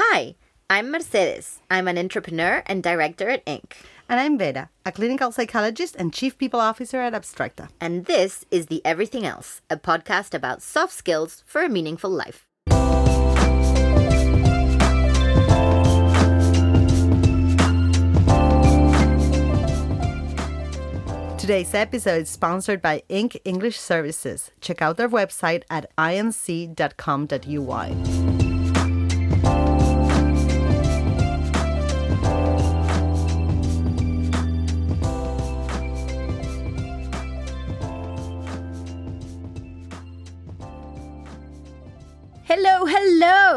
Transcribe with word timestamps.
Hi, 0.00 0.36
I'm 0.70 0.92
Mercedes. 0.92 1.58
I'm 1.68 1.88
an 1.88 1.98
entrepreneur 1.98 2.62
and 2.66 2.84
director 2.84 3.28
at 3.30 3.44
Inc. 3.46 3.72
And 4.08 4.20
I'm 4.20 4.38
Vera, 4.38 4.70
a 4.86 4.92
clinical 4.92 5.32
psychologist 5.32 5.96
and 5.98 6.14
chief 6.14 6.38
people 6.38 6.60
officer 6.60 7.00
at 7.00 7.14
Abstracta. 7.14 7.68
And 7.80 8.04
this 8.04 8.44
is 8.52 8.66
The 8.66 8.80
Everything 8.84 9.26
Else, 9.26 9.60
a 9.68 9.76
podcast 9.76 10.34
about 10.34 10.62
soft 10.62 10.92
skills 10.92 11.42
for 11.44 11.64
a 11.64 11.68
meaningful 11.68 12.10
life. 12.10 12.46
Today's 21.40 21.74
episode 21.74 22.22
is 22.22 22.28
sponsored 22.28 22.80
by 22.80 23.02
Inc. 23.10 23.36
English 23.44 23.80
Services. 23.80 24.52
Check 24.60 24.80
out 24.80 24.96
their 24.96 25.08
website 25.08 25.64
at 25.68 25.90
inc.com.uy. 25.98 26.68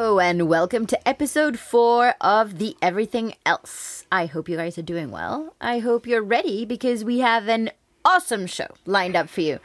and 0.02 0.50
welcome 0.50 0.88
to 0.88 1.08
episode 1.08 1.60
four 1.60 2.16
of 2.20 2.58
The 2.58 2.76
Everything 2.82 3.36
Else. 3.46 4.04
I 4.12 4.26
hope 4.26 4.50
you 4.50 4.58
guys 4.58 4.80
are 4.80 4.82
doing 4.82 5.12
well. 5.12 5.54
I 5.62 5.78
hope 5.78 6.08
you're 6.08 6.24
ready 6.24 6.66
because 6.66 7.06
we 7.06 7.20
have 7.20 7.48
an 7.48 7.70
awesome 8.04 8.48
show 8.48 8.66
lined 8.88 9.16
up 9.16 9.30
for 9.30 9.42
you. 9.42 9.60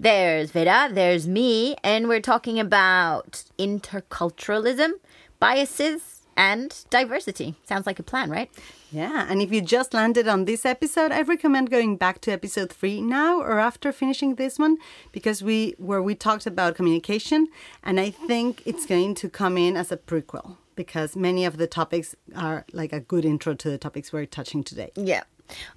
There's 0.00 0.50
Vera, 0.50 0.88
there's 0.90 1.28
me, 1.28 1.76
and 1.84 2.08
we're 2.08 2.22
talking 2.22 2.58
about 2.58 3.44
interculturalism, 3.58 4.92
biases, 5.38 6.11
and 6.36 6.84
diversity. 6.90 7.54
Sounds 7.64 7.86
like 7.86 7.98
a 7.98 8.02
plan, 8.02 8.30
right? 8.30 8.50
Yeah, 8.90 9.26
and 9.28 9.40
if 9.40 9.52
you 9.52 9.60
just 9.60 9.94
landed 9.94 10.28
on 10.28 10.44
this 10.44 10.66
episode, 10.66 11.12
I 11.12 11.22
recommend 11.22 11.70
going 11.70 11.96
back 11.96 12.20
to 12.22 12.30
episode 12.30 12.72
three 12.72 13.00
now 13.00 13.40
or 13.40 13.58
after 13.58 13.92
finishing 13.92 14.34
this 14.34 14.58
one 14.58 14.76
because 15.12 15.42
we 15.42 15.74
where 15.78 16.02
we 16.02 16.14
talked 16.14 16.46
about 16.46 16.74
communication, 16.74 17.48
and 17.82 17.98
I 17.98 18.10
think 18.10 18.62
it's 18.66 18.86
going 18.86 19.14
to 19.16 19.28
come 19.28 19.56
in 19.56 19.76
as 19.76 19.90
a 19.92 19.96
prequel 19.96 20.56
because 20.74 21.16
many 21.16 21.44
of 21.44 21.56
the 21.56 21.66
topics 21.66 22.14
are 22.36 22.64
like 22.72 22.92
a 22.92 23.00
good 23.00 23.24
intro 23.24 23.54
to 23.54 23.70
the 23.70 23.78
topics 23.78 24.12
we're 24.12 24.26
touching 24.26 24.64
today. 24.64 24.90
Yeah. 24.96 25.22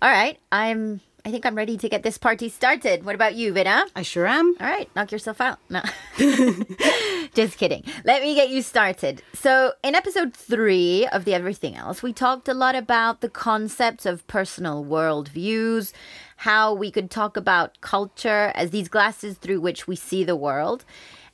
All 0.01 0.09
right. 0.09 0.39
I'm 0.51 1.01
I 1.25 1.31
think 1.31 1.43
I'm 1.43 1.55
ready 1.55 1.75
to 1.75 1.89
get 1.89 2.03
this 2.03 2.19
party 2.19 2.49
started. 2.49 3.03
What 3.03 3.15
about 3.15 3.33
you, 3.33 3.51
Vera? 3.51 3.87
I 3.95 4.03
sure 4.03 4.27
am. 4.27 4.55
All 4.59 4.67
right, 4.67 4.87
knock 4.95 5.11
yourself 5.11 5.41
out. 5.41 5.57
No. 5.71 5.81
Just 7.33 7.57
kidding. 7.57 7.83
Let 8.03 8.21
me 8.21 8.35
get 8.35 8.49
you 8.49 8.61
started. 8.61 9.23
So, 9.33 9.73
in 9.83 9.95
episode 9.95 10.35
three 10.35 11.07
of 11.07 11.25
The 11.25 11.33
Everything 11.33 11.75
Else, 11.75 12.03
we 12.03 12.13
talked 12.13 12.47
a 12.47 12.53
lot 12.53 12.75
about 12.75 13.21
the 13.21 13.29
concepts 13.29 14.05
of 14.05 14.27
personal 14.27 14.85
worldviews, 14.85 15.93
how 16.37 16.75
we 16.75 16.91
could 16.91 17.09
talk 17.09 17.37
about 17.37 17.81
culture 17.81 18.51
as 18.53 18.69
these 18.69 18.87
glasses 18.87 19.39
through 19.39 19.61
which 19.61 19.87
we 19.87 19.95
see 19.95 20.23
the 20.23 20.35
world. 20.35 20.85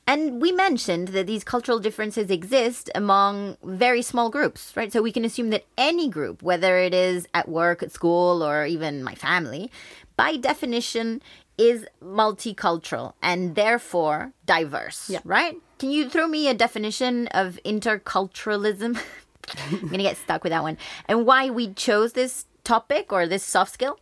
And 0.06 0.42
we 0.42 0.50
mentioned 0.52 1.08
that 1.08 1.26
these 1.26 1.44
cultural 1.44 1.78
differences 1.78 2.30
exist 2.30 2.90
among 2.94 3.56
very 3.62 4.02
small 4.02 4.30
groups, 4.30 4.72
right? 4.76 4.92
So 4.92 5.00
we 5.00 5.12
can 5.12 5.24
assume 5.24 5.50
that 5.50 5.64
any 5.78 6.08
group, 6.08 6.42
whether 6.42 6.76
it 6.78 6.92
is 6.92 7.28
at 7.34 7.48
work, 7.48 7.82
at 7.82 7.92
school, 7.92 8.42
or 8.42 8.66
even 8.66 9.04
my 9.04 9.14
family, 9.14 9.70
by 10.16 10.36
definition 10.36 11.22
is 11.56 11.86
multicultural 12.02 13.12
and 13.22 13.54
therefore 13.54 14.32
diverse, 14.44 15.08
Yeah. 15.08 15.20
right? 15.24 15.56
Can 15.78 15.90
you 15.90 16.08
throw 16.08 16.26
me 16.26 16.48
a 16.48 16.54
definition 16.54 17.28
of 17.28 17.58
interculturalism? 17.64 18.98
I'm 19.70 19.78
going 19.80 19.92
to 19.92 19.98
get 20.02 20.16
stuck 20.16 20.42
with 20.42 20.50
that 20.50 20.62
one. 20.62 20.78
And 21.06 21.26
why 21.26 21.50
we 21.50 21.72
chose 21.74 22.12
this 22.14 22.46
topic 22.64 23.12
or 23.12 23.26
this 23.26 23.44
soft 23.44 23.72
skill? 23.72 23.98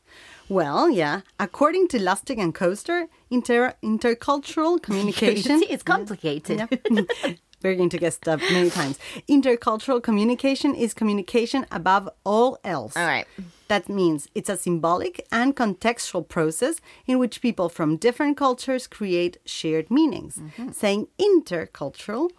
Well, 0.51 0.91
yeah. 0.91 1.21
According 1.39 1.89
to 1.89 1.99
Lustig 1.99 2.39
and 2.39 2.55
Koester, 2.55 3.07
inter- 3.31 3.75
intercultural 3.83 4.83
communication. 4.87 5.61
See, 5.61 5.67
it's 5.71 5.85
complicated. 5.85 6.69
We're 7.63 7.77
going 7.77 7.91
to 7.91 7.99
get 7.99 8.15
stuff 8.15 8.41
many 8.51 8.71
times. 8.71 8.99
Intercultural 9.29 10.03
communication 10.03 10.75
is 10.75 10.95
communication 10.95 11.67
above 11.71 12.09
all 12.25 12.59
else. 12.65 12.97
All 12.97 13.07
right. 13.07 13.27
That 13.69 13.89
means 13.89 14.29
it's 14.35 14.49
a 14.49 14.57
symbolic 14.57 15.27
and 15.31 15.55
contextual 15.55 16.27
process 16.27 16.81
in 17.07 17.19
which 17.19 17.43
people 17.43 17.69
from 17.69 17.97
different 17.97 18.37
cultures 18.37 18.87
create 18.87 19.37
shared 19.45 19.91
meanings. 19.91 20.37
Mm-hmm. 20.39 20.71
Saying 20.73 21.09
intercultural 21.19 22.31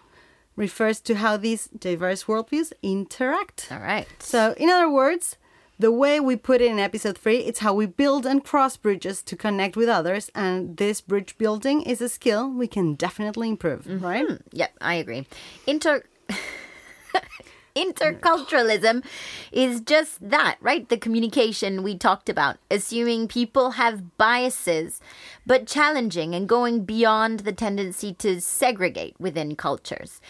refers 0.55 0.99
to 1.01 1.15
how 1.15 1.37
these 1.37 1.67
diverse 1.67 2.25
worldviews 2.25 2.73
interact. 2.81 3.67
All 3.71 3.79
right. 3.79 4.07
So, 4.19 4.53
in 4.57 4.69
other 4.69 4.91
words, 4.91 5.37
the 5.81 5.91
way 5.91 6.19
we 6.19 6.35
put 6.35 6.61
it 6.61 6.69
in 6.69 6.79
episode 6.79 7.17
three, 7.17 7.37
it's 7.37 7.59
how 7.59 7.73
we 7.73 7.87
build 7.87 8.25
and 8.25 8.43
cross 8.43 8.77
bridges 8.77 9.23
to 9.23 9.35
connect 9.35 9.75
with 9.75 9.89
others. 9.89 10.29
And 10.35 10.77
this 10.77 11.01
bridge 11.01 11.37
building 11.37 11.81
is 11.81 12.01
a 12.01 12.09
skill 12.09 12.49
we 12.49 12.67
can 12.67 12.93
definitely 12.93 13.49
improve, 13.49 13.85
mm-hmm. 13.85 14.05
right? 14.05 14.25
Yep, 14.51 14.71
I 14.79 14.95
agree. 14.95 15.25
Inter 15.65 16.03
interculturalism 17.75 19.03
is 19.51 19.81
just 19.81 20.29
that, 20.29 20.57
right? 20.61 20.87
The 20.87 20.97
communication 20.97 21.83
we 21.83 21.97
talked 21.97 22.29
about, 22.29 22.57
assuming 22.69 23.27
people 23.27 23.71
have 23.71 24.17
biases, 24.17 25.01
but 25.47 25.67
challenging 25.67 26.35
and 26.35 26.47
going 26.47 26.85
beyond 26.85 27.41
the 27.41 27.53
tendency 27.53 28.13
to 28.15 28.39
segregate 28.39 29.15
within 29.19 29.55
cultures. 29.55 30.21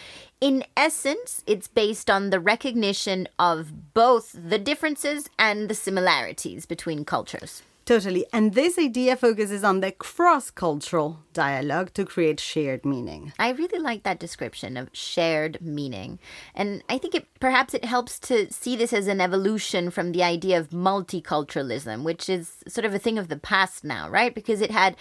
In 0.41 0.63
essence, 0.75 1.43
it's 1.45 1.67
based 1.67 2.09
on 2.09 2.31
the 2.31 2.39
recognition 2.39 3.27
of 3.37 3.93
both 3.93 4.35
the 4.35 4.57
differences 4.57 5.29
and 5.37 5.69
the 5.69 5.75
similarities 5.75 6.65
between 6.65 7.05
cultures. 7.05 7.61
Totally. 7.85 8.25
And 8.31 8.53
this 8.53 8.79
idea 8.79 9.15
focuses 9.15 9.63
on 9.63 9.81
the 9.81 9.91
cross 9.91 10.49
cultural 10.49 11.19
dialogue 11.33 11.93
to 11.95 12.05
create 12.05 12.39
shared 12.39 12.85
meaning. 12.85 13.33
I 13.37 13.51
really 13.51 13.79
like 13.79 14.03
that 14.03 14.19
description 14.19 14.77
of 14.77 14.89
shared 14.93 15.59
meaning. 15.61 16.19
And 16.55 16.83
I 16.89 16.97
think 16.97 17.15
it 17.15 17.27
perhaps 17.39 17.73
it 17.73 17.85
helps 17.85 18.17
to 18.19 18.51
see 18.51 18.75
this 18.75 18.93
as 18.93 19.07
an 19.07 19.19
evolution 19.19 19.89
from 19.89 20.11
the 20.11 20.23
idea 20.23 20.59
of 20.59 20.69
multiculturalism, 20.69 22.03
which 22.03 22.29
is 22.29 22.63
sort 22.67 22.85
of 22.85 22.93
a 22.93 22.99
thing 22.99 23.17
of 23.17 23.27
the 23.27 23.37
past 23.37 23.83
now, 23.83 24.09
right? 24.09 24.33
Because 24.33 24.61
it 24.61 24.71
had 24.71 24.95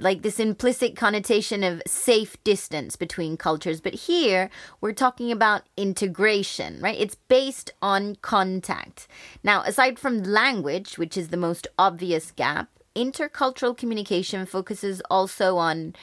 like 0.00 0.22
this 0.22 0.38
implicit 0.38 0.96
connotation 0.96 1.62
of 1.62 1.82
safe 1.86 2.42
distance 2.44 2.96
between 2.96 3.36
cultures. 3.36 3.80
But 3.80 3.94
here 3.94 4.50
we're 4.80 4.92
talking 4.92 5.32
about 5.32 5.62
integration, 5.76 6.78
right? 6.80 6.98
It's 6.98 7.14
based 7.14 7.72
on 7.80 8.16
contact. 8.16 9.08
Now, 9.42 9.62
aside 9.62 9.98
from 9.98 10.22
language, 10.22 10.98
which 10.98 11.16
is 11.16 11.28
the 11.28 11.36
most 11.36 11.66
obvious 11.78 12.30
gap, 12.30 12.68
intercultural 12.96 13.76
communication 13.76 14.46
focuses 14.46 15.02
also 15.10 15.58
on 15.58 15.94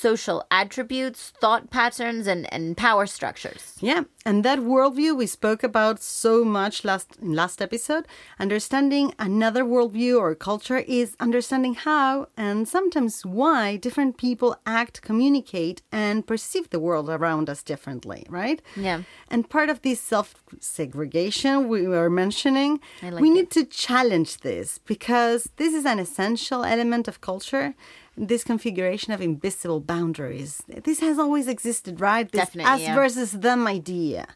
social 0.00 0.44
attributes, 0.50 1.32
thought 1.40 1.70
patterns, 1.70 2.26
and, 2.26 2.52
and 2.52 2.76
power 2.76 3.06
structures. 3.06 3.76
Yeah, 3.80 4.04
and 4.24 4.44
that 4.44 4.60
worldview 4.60 5.16
we 5.16 5.26
spoke 5.26 5.62
about 5.62 6.02
so 6.02 6.44
much 6.44 6.84
last 6.84 7.16
in 7.20 7.32
last 7.34 7.60
episode. 7.60 8.06
Understanding 8.38 9.12
another 9.18 9.64
worldview 9.64 10.18
or 10.18 10.34
culture 10.34 10.78
is 10.78 11.16
understanding 11.20 11.74
how 11.74 12.28
and 12.36 12.66
sometimes 12.66 13.24
why 13.24 13.76
different 13.76 14.16
people 14.16 14.56
act, 14.66 15.02
communicate, 15.02 15.82
and 15.92 16.26
perceive 16.26 16.70
the 16.70 16.80
world 16.80 17.08
around 17.10 17.50
us 17.50 17.62
differently, 17.62 18.24
right? 18.28 18.62
Yeah. 18.76 19.02
And 19.28 19.48
part 19.48 19.68
of 19.68 19.82
this 19.82 20.00
self 20.00 20.34
segregation 20.60 21.68
we 21.68 21.86
were 21.86 22.10
mentioning, 22.10 22.80
like 23.02 23.20
we 23.20 23.30
need 23.30 23.50
to 23.50 23.64
challenge 23.64 24.38
this 24.38 24.78
because 24.78 25.50
this 25.56 25.74
is 25.74 25.84
an 25.84 25.98
essential 25.98 26.64
element 26.64 27.08
of 27.08 27.20
culture. 27.20 27.74
This 28.22 28.44
configuration 28.44 29.14
of 29.14 29.22
invisible 29.22 29.80
boundaries. 29.80 30.62
This 30.68 31.00
has 31.00 31.18
always 31.18 31.48
existed, 31.48 32.00
right? 32.02 32.30
This 32.30 32.40
Definitely, 32.42 32.70
us 32.70 32.80
yeah. 32.82 32.94
versus 32.94 33.32
them 33.32 33.66
idea. 33.66 34.26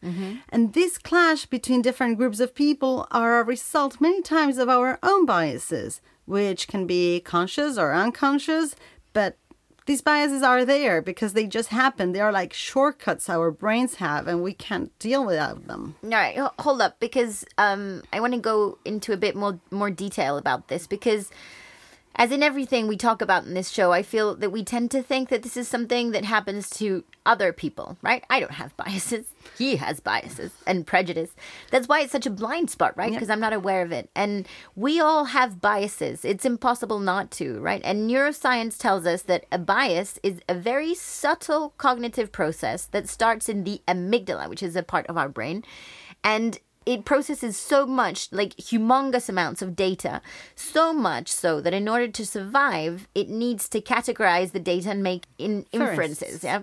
And 0.49 0.72
this 0.72 0.97
clash 0.97 1.45
between 1.45 1.83
different 1.83 2.16
groups 2.16 2.41
of 2.41 2.54
people 2.54 3.07
are 3.10 3.41
a 3.41 3.45
result 3.45 4.01
many 4.01 4.22
times 4.22 4.57
of 4.57 4.71
our 4.71 4.98
own 5.03 5.27
biases, 5.27 6.01
which 6.25 6.66
can 6.66 6.86
be 6.86 7.21
conscious 7.21 7.77
or 7.77 7.92
unconscious, 7.92 8.75
but 9.13 9.36
these 9.87 10.01
biases 10.01 10.42
are 10.42 10.65
there 10.65 11.03
because 11.03 11.34
they 11.34 11.47
just 11.47 11.69
happen. 11.69 12.13
They 12.13 12.21
are 12.21 12.33
like 12.33 12.54
shortcuts 12.54 13.28
our 13.28 13.51
brains 13.51 13.97
have, 13.97 14.27
and 14.27 14.42
we 14.42 14.54
can't 14.54 14.98
deal 14.98 15.27
without 15.27 15.66
them. 15.66 15.97
All 16.03 16.09
right, 16.09 16.39
hold 16.59 16.80
up, 16.80 16.98
because 17.01 17.45
um, 17.59 18.03
I 18.10 18.21
want 18.21 18.33
to 18.33 18.41
go 18.41 18.78
into 18.87 19.13
a 19.13 19.19
bit 19.19 19.37
more 19.37 19.60
more 19.71 19.91
detail 19.91 20.39
about 20.39 20.69
this 20.69 20.87
because 20.87 21.30
As 22.16 22.31
in 22.31 22.45
everything 22.45 22.87
we 22.87 22.97
talk 22.97 23.21
about 23.21 23.45
in 23.45 23.55
this 23.55 23.71
show, 23.71 23.93
I 23.93 24.03
feel 24.03 24.37
that 24.37 24.51
we 24.51 24.63
tend 24.63 24.93
to 24.93 25.03
think 25.03 25.31
that 25.31 25.43
this 25.43 25.57
is 25.57 25.66
something 25.66 26.13
that 26.13 26.25
happens 26.25 26.71
to 26.71 27.03
other 27.27 27.53
people, 27.53 27.97
right? 28.03 28.25
I 28.31 28.39
don't 28.39 28.53
have 28.53 28.77
biases. 28.78 29.27
He 29.59 29.77
has 29.77 29.99
biases 29.99 30.53
and 30.66 30.87
prejudice. 30.87 31.31
That's 31.71 31.89
why 31.89 32.01
it's 32.01 32.13
such 32.13 32.27
a 32.27 32.31
blind 32.31 32.71
spot, 32.71 32.97
right? 32.97 33.13
Because 33.13 33.31
I'm 33.31 33.41
not 33.41 33.53
aware 33.53 33.83
of 33.83 33.91
it. 33.91 34.11
And 34.15 34.47
we 34.77 35.01
all 35.01 35.25
have 35.27 35.61
biases. 35.61 36.25
It's 36.25 36.45
impossible 36.45 37.01
not 37.01 37.33
to, 37.33 37.61
right? 37.61 37.83
And 37.84 38.09
neuroscience 38.09 38.78
tells 38.78 39.07
us 39.07 39.22
that 39.22 39.47
a 39.51 39.59
bias 39.59 40.21
is 40.22 40.41
a 40.49 40.55
very 40.55 40.95
subtle 40.95 41.75
cognitive 41.78 42.31
process 42.31 42.84
that 42.87 43.09
starts 43.09 43.49
in 43.49 43.65
the 43.65 43.83
amygdala, 43.89 44.49
which 44.49 44.63
is 44.63 44.77
a 44.77 44.83
part 44.83 45.07
of 45.09 45.19
our 45.19 45.28
brain. 45.28 45.65
And 46.22 46.59
it 46.86 47.04
processes 47.04 47.57
so 47.57 47.86
much, 47.86 48.28
like 48.33 48.54
humongous 48.57 49.28
amounts 49.28 49.63
of 49.63 49.75
data, 49.77 50.21
so 50.54 50.92
much 50.92 51.28
so 51.28 51.60
that 51.60 51.72
in 51.72 51.89
order 51.89 52.09
to 52.09 52.27
survive, 52.27 53.09
it 53.15 53.28
needs 53.28 53.69
to 53.71 53.81
categorize 53.81 54.53
the 54.53 54.60
data 54.60 54.91
and 54.91 55.03
make 55.03 55.25
in- 55.39 55.66
inferences. 55.72 56.45
Yeah. 56.45 56.63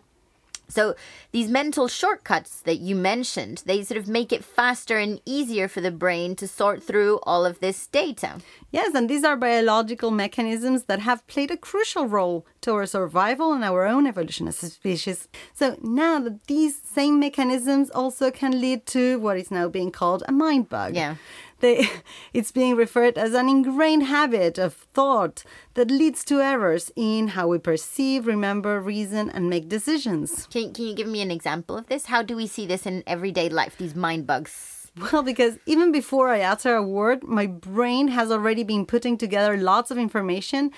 So 0.71 0.95
these 1.31 1.49
mental 1.49 1.87
shortcuts 1.87 2.61
that 2.61 2.79
you 2.79 2.95
mentioned, 2.95 3.63
they 3.65 3.83
sort 3.83 3.99
of 3.99 4.07
make 4.07 4.31
it 4.31 4.43
faster 4.43 4.97
and 4.97 5.21
easier 5.25 5.67
for 5.67 5.81
the 5.81 5.91
brain 5.91 6.35
to 6.37 6.47
sort 6.47 6.81
through 6.81 7.19
all 7.23 7.45
of 7.45 7.59
this 7.59 7.87
data. 7.87 8.39
Yes, 8.71 8.95
and 8.95 9.09
these 9.09 9.23
are 9.23 9.35
biological 9.35 10.11
mechanisms 10.11 10.83
that 10.83 10.99
have 10.99 11.27
played 11.27 11.51
a 11.51 11.57
crucial 11.57 12.07
role 12.07 12.45
to 12.61 12.73
our 12.73 12.85
survival 12.85 13.53
and 13.53 13.63
our 13.63 13.85
own 13.85 14.07
evolution 14.07 14.47
as 14.47 14.63
a 14.63 14.69
species. 14.69 15.27
So 15.53 15.77
now 15.81 16.19
that 16.19 16.45
these 16.47 16.79
same 16.83 17.19
mechanisms 17.19 17.89
also 17.89 18.31
can 18.31 18.61
lead 18.61 18.85
to 18.87 19.19
what 19.19 19.37
is 19.37 19.51
now 19.51 19.67
being 19.67 19.91
called 19.91 20.23
a 20.27 20.31
mind 20.31 20.69
bug. 20.69 20.95
Yeah. 20.95 21.15
They, 21.61 21.87
it's 22.33 22.51
being 22.51 22.75
referred 22.75 23.17
as 23.17 23.33
an 23.33 23.47
ingrained 23.47 24.03
habit 24.03 24.57
of 24.57 24.73
thought 24.73 25.43
that 25.75 25.89
leads 25.89 26.25
to 26.25 26.41
errors 26.41 26.91
in 26.95 27.29
how 27.29 27.47
we 27.47 27.59
perceive, 27.59 28.27
remember, 28.27 28.81
reason, 28.81 29.29
and 29.29 29.49
make 29.49 29.69
decisions. 29.69 30.47
Can, 30.51 30.73
can 30.73 30.85
you 30.85 30.95
give 30.95 31.07
me 31.07 31.21
an 31.21 31.31
example 31.31 31.77
of 31.77 31.87
this? 31.87 32.07
How 32.07 32.21
do 32.21 32.35
we 32.35 32.47
see 32.47 32.65
this 32.65 32.85
in 32.85 33.03
everyday 33.07 33.47
life, 33.47 33.77
these 33.77 33.95
mind 33.95 34.27
bugs? 34.27 34.91
Well, 35.11 35.23
because 35.23 35.57
even 35.65 35.91
before 35.93 36.27
I 36.29 36.41
utter 36.41 36.75
a 36.75 36.83
word, 36.83 37.23
my 37.23 37.45
brain 37.47 38.09
has 38.09 38.29
already 38.29 38.63
been 38.63 38.85
putting 38.85 39.17
together 39.17 39.55
lots 39.55 39.89
of 39.89 39.97
information 39.97 40.71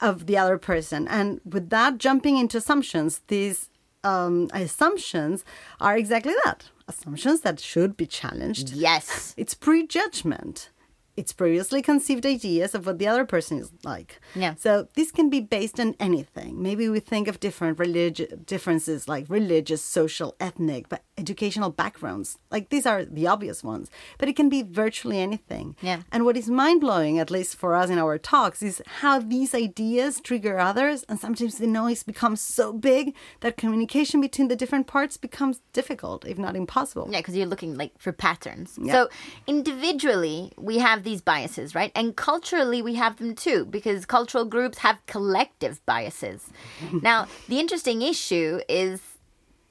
of 0.00 0.26
the 0.26 0.36
other 0.36 0.58
person. 0.58 1.08
And 1.08 1.40
with 1.42 1.70
that, 1.70 1.96
jumping 1.96 2.36
into 2.36 2.58
assumptions, 2.58 3.22
these 3.28 3.70
um, 4.04 4.50
assumptions 4.52 5.42
are 5.80 5.96
exactly 5.96 6.34
that 6.44 6.68
assumptions 6.88 7.40
that 7.40 7.60
should 7.60 7.96
be 7.96 8.06
challenged. 8.06 8.70
Yes. 8.70 9.34
It's 9.36 9.54
prejudgment. 9.54 10.70
It's 11.16 11.32
previously 11.32 11.80
conceived 11.80 12.26
ideas 12.26 12.74
of 12.74 12.86
what 12.86 12.98
the 12.98 13.08
other 13.08 13.24
person 13.24 13.58
is 13.58 13.72
like. 13.84 14.20
Yeah. 14.34 14.54
So 14.54 14.88
this 14.94 15.10
can 15.10 15.30
be 15.30 15.40
based 15.40 15.80
on 15.80 15.94
anything. 15.98 16.62
Maybe 16.62 16.88
we 16.88 17.00
think 17.00 17.26
of 17.26 17.40
different 17.40 17.78
religious 17.78 18.32
differences 18.44 19.08
like 19.08 19.24
religious, 19.28 19.82
social, 19.82 20.36
ethnic, 20.38 20.88
but 20.88 21.02
educational 21.16 21.70
backgrounds. 21.70 22.36
Like 22.50 22.68
these 22.68 22.84
are 22.84 23.04
the 23.04 23.26
obvious 23.26 23.64
ones. 23.64 23.90
But 24.18 24.28
it 24.28 24.36
can 24.36 24.50
be 24.50 24.62
virtually 24.62 25.18
anything. 25.18 25.74
Yeah. 25.80 26.02
And 26.12 26.26
what 26.26 26.36
is 26.36 26.50
mind 26.50 26.82
blowing, 26.82 27.18
at 27.18 27.30
least 27.30 27.56
for 27.56 27.74
us 27.74 27.88
in 27.88 27.98
our 27.98 28.18
talks, 28.18 28.62
is 28.62 28.82
how 29.00 29.18
these 29.18 29.54
ideas 29.54 30.20
trigger 30.20 30.58
others 30.58 31.04
and 31.08 31.18
sometimes 31.18 31.56
the 31.56 31.66
noise 31.66 32.02
becomes 32.02 32.42
so 32.42 32.72
big 32.72 33.14
that 33.40 33.56
communication 33.56 34.20
between 34.20 34.48
the 34.48 34.56
different 34.56 34.86
parts 34.86 35.16
becomes 35.16 35.60
difficult, 35.72 36.26
if 36.26 36.36
not 36.36 36.56
impossible. 36.56 37.08
Yeah, 37.10 37.20
because 37.20 37.36
you're 37.36 37.46
looking 37.46 37.74
like 37.74 37.92
for 37.98 38.12
patterns. 38.12 38.78
Yeah. 38.82 38.92
So 38.92 39.08
individually, 39.46 40.52
we 40.58 40.78
have 40.78 41.05
these 41.06 41.22
biases, 41.22 41.74
right? 41.74 41.90
And 41.94 42.14
culturally, 42.14 42.82
we 42.82 42.96
have 42.96 43.16
them 43.16 43.34
too, 43.34 43.64
because 43.64 44.04
cultural 44.04 44.44
groups 44.44 44.78
have 44.78 44.98
collective 45.06 45.80
biases. 45.86 46.50
now, 47.02 47.26
the 47.48 47.58
interesting 47.58 48.02
issue 48.02 48.60
is 48.68 49.00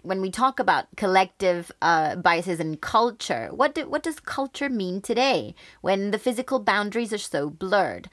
when 0.02 0.22
we 0.22 0.32
talk 0.32 0.60
about 0.60 0.86
collective 0.96 1.72
uh, 1.82 2.16
biases 2.16 2.60
and 2.60 2.80
culture. 2.82 3.50
What 3.52 3.76
do, 3.76 3.88
what 3.88 4.04
does 4.04 4.20
culture 4.20 4.70
mean 4.70 5.02
today 5.02 5.56
when 5.82 6.12
the 6.12 6.20
physical 6.20 6.60
boundaries 6.60 7.14
are 7.14 7.20
so 7.20 7.50
blurred? 7.50 8.10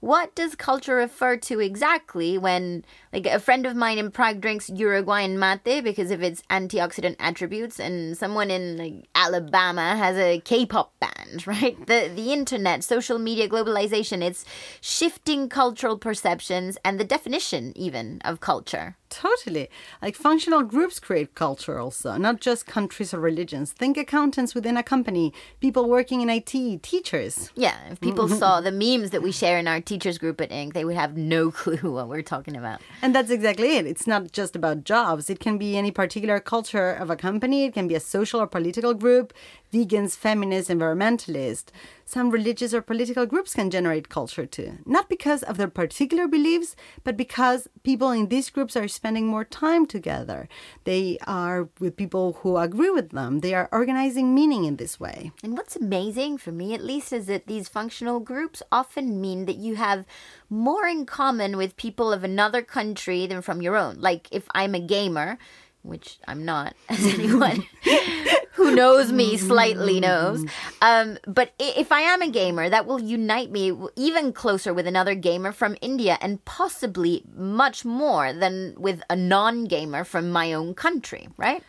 What 0.00 0.34
does 0.36 0.54
culture 0.54 0.94
refer 0.94 1.36
to 1.38 1.58
exactly 1.58 2.38
when, 2.38 2.84
like, 3.12 3.26
a 3.26 3.40
friend 3.40 3.66
of 3.66 3.74
mine 3.74 3.98
in 3.98 4.12
Prague 4.12 4.40
drinks 4.40 4.70
Uruguayan 4.70 5.38
mate 5.38 5.82
because 5.82 6.12
of 6.12 6.22
its 6.22 6.42
antioxidant 6.50 7.16
attributes, 7.18 7.80
and 7.80 8.16
someone 8.16 8.50
in 8.50 8.76
like, 8.76 9.08
Alabama 9.16 9.96
has 9.96 10.16
a 10.16 10.40
K-pop 10.40 10.94
band, 11.00 11.46
right? 11.46 11.76
The 11.86 12.10
the 12.14 12.32
internet, 12.32 12.84
social 12.84 13.18
media, 13.18 13.48
globalization, 13.48 14.22
it's 14.22 14.44
shifting 14.80 15.48
cultural 15.48 15.98
perceptions 15.98 16.78
and 16.84 17.00
the 17.00 17.04
definition 17.04 17.72
even 17.76 18.20
of 18.24 18.40
culture. 18.40 18.96
Totally. 19.10 19.70
Like 20.02 20.14
functional 20.14 20.62
groups 20.62 21.00
create 21.00 21.34
culture 21.34 21.78
also, 21.78 22.16
not 22.16 22.40
just 22.40 22.66
countries 22.66 23.14
or 23.14 23.20
religions. 23.20 23.72
Think 23.72 23.96
accountants 23.96 24.54
within 24.54 24.76
a 24.76 24.82
company, 24.82 25.32
people 25.60 25.88
working 25.88 26.20
in 26.20 26.28
IT, 26.28 26.82
teachers. 26.82 27.50
Yeah, 27.54 27.76
if 27.90 28.00
people 28.00 28.26
mm-hmm. 28.26 28.36
saw 28.36 28.60
the 28.60 28.72
memes 28.72 29.10
that 29.10 29.22
we 29.22 29.32
share 29.32 29.58
in 29.58 29.66
our 29.66 29.80
teachers 29.80 30.18
group 30.18 30.40
at 30.40 30.50
Inc., 30.50 30.74
they 30.74 30.84
would 30.84 30.96
have 30.96 31.16
no 31.16 31.50
clue 31.60 31.92
what 31.92 32.08
we're 32.08 32.22
talking 32.22 32.56
about. 32.56 32.80
And 33.00 33.14
that's 33.14 33.30
exactly 33.30 33.76
it. 33.76 33.86
It's 33.86 34.06
not 34.06 34.32
just 34.32 34.54
about 34.54 34.84
jobs. 34.84 35.30
It 35.30 35.40
can 35.40 35.58
be 35.58 35.76
any 35.76 35.90
particular 35.90 36.40
culture 36.40 36.90
of 36.90 37.10
a 37.10 37.16
company, 37.16 37.64
it 37.64 37.74
can 37.74 37.88
be 37.88 37.94
a 37.94 38.00
social 38.00 38.40
or 38.40 38.46
political 38.46 38.94
group, 38.94 39.32
vegans, 39.72 40.16
feminists, 40.16 40.70
environmentalists. 40.72 41.66
Some 42.04 42.30
religious 42.30 42.72
or 42.72 42.80
political 42.80 43.26
groups 43.26 43.52
can 43.52 43.70
generate 43.70 44.08
culture 44.08 44.46
too. 44.46 44.78
Not 44.86 45.10
because 45.10 45.42
of 45.42 45.58
their 45.58 45.68
particular 45.68 46.26
beliefs, 46.26 46.74
but 47.04 47.18
because 47.18 47.68
people 47.82 48.10
in 48.10 48.28
these 48.28 48.48
groups 48.48 48.76
are 48.76 48.88
spending 48.88 49.26
more 49.26 49.44
time 49.44 49.84
together. 49.84 50.48
They 50.84 51.18
are 51.26 51.68
with 51.78 51.96
people 51.96 52.38
who 52.40 52.56
agree 52.56 52.90
with 52.90 53.10
them. 53.10 53.40
They 53.40 53.52
are 53.52 53.68
organizing 53.70 54.34
meaning 54.34 54.64
in 54.64 54.76
this 54.76 54.98
way. 54.98 55.32
And 55.42 55.52
what's 55.56 55.76
amazing 55.76 56.38
for 56.38 56.50
me, 56.50 56.72
at 56.72 56.82
least, 56.82 57.12
is 57.12 57.26
that 57.26 57.46
these 57.46 57.68
functional 57.68 58.20
groups 58.20 58.62
often 58.72 59.20
mean 59.20 59.44
that 59.44 59.56
you 59.56 59.76
have 59.76 60.06
more 60.48 60.86
in 60.86 61.04
common 61.04 61.58
with 61.58 61.76
people 61.76 62.10
of 62.12 62.24
another 62.24 62.62
country 62.62 63.26
than 63.26 63.42
from 63.42 63.60
your 63.60 63.76
own. 63.76 64.00
Like 64.00 64.28
if 64.32 64.44
I'm 64.54 64.74
a 64.74 64.80
gamer, 64.80 65.38
which 65.82 66.18
I'm 66.26 66.44
not, 66.44 66.74
as 66.88 67.04
anyone 67.04 67.64
who 68.58 68.74
knows 68.74 69.12
me 69.12 69.36
slightly 69.36 70.00
knows. 70.00 70.44
Um, 70.82 71.16
but 71.26 71.52
if 71.58 71.92
I 71.92 72.00
am 72.00 72.22
a 72.22 72.28
gamer, 72.28 72.68
that 72.68 72.86
will 72.86 73.00
unite 73.00 73.50
me 73.52 73.72
even 73.94 74.32
closer 74.32 74.74
with 74.74 74.86
another 74.86 75.14
gamer 75.14 75.52
from 75.52 75.76
India 75.80 76.18
and 76.20 76.44
possibly 76.44 77.22
much 77.34 77.84
more 77.84 78.32
than 78.32 78.74
with 78.76 79.00
a 79.08 79.16
non 79.16 79.64
gamer 79.66 80.02
from 80.02 80.30
my 80.30 80.52
own 80.52 80.74
country, 80.74 81.28
right? 81.36 81.62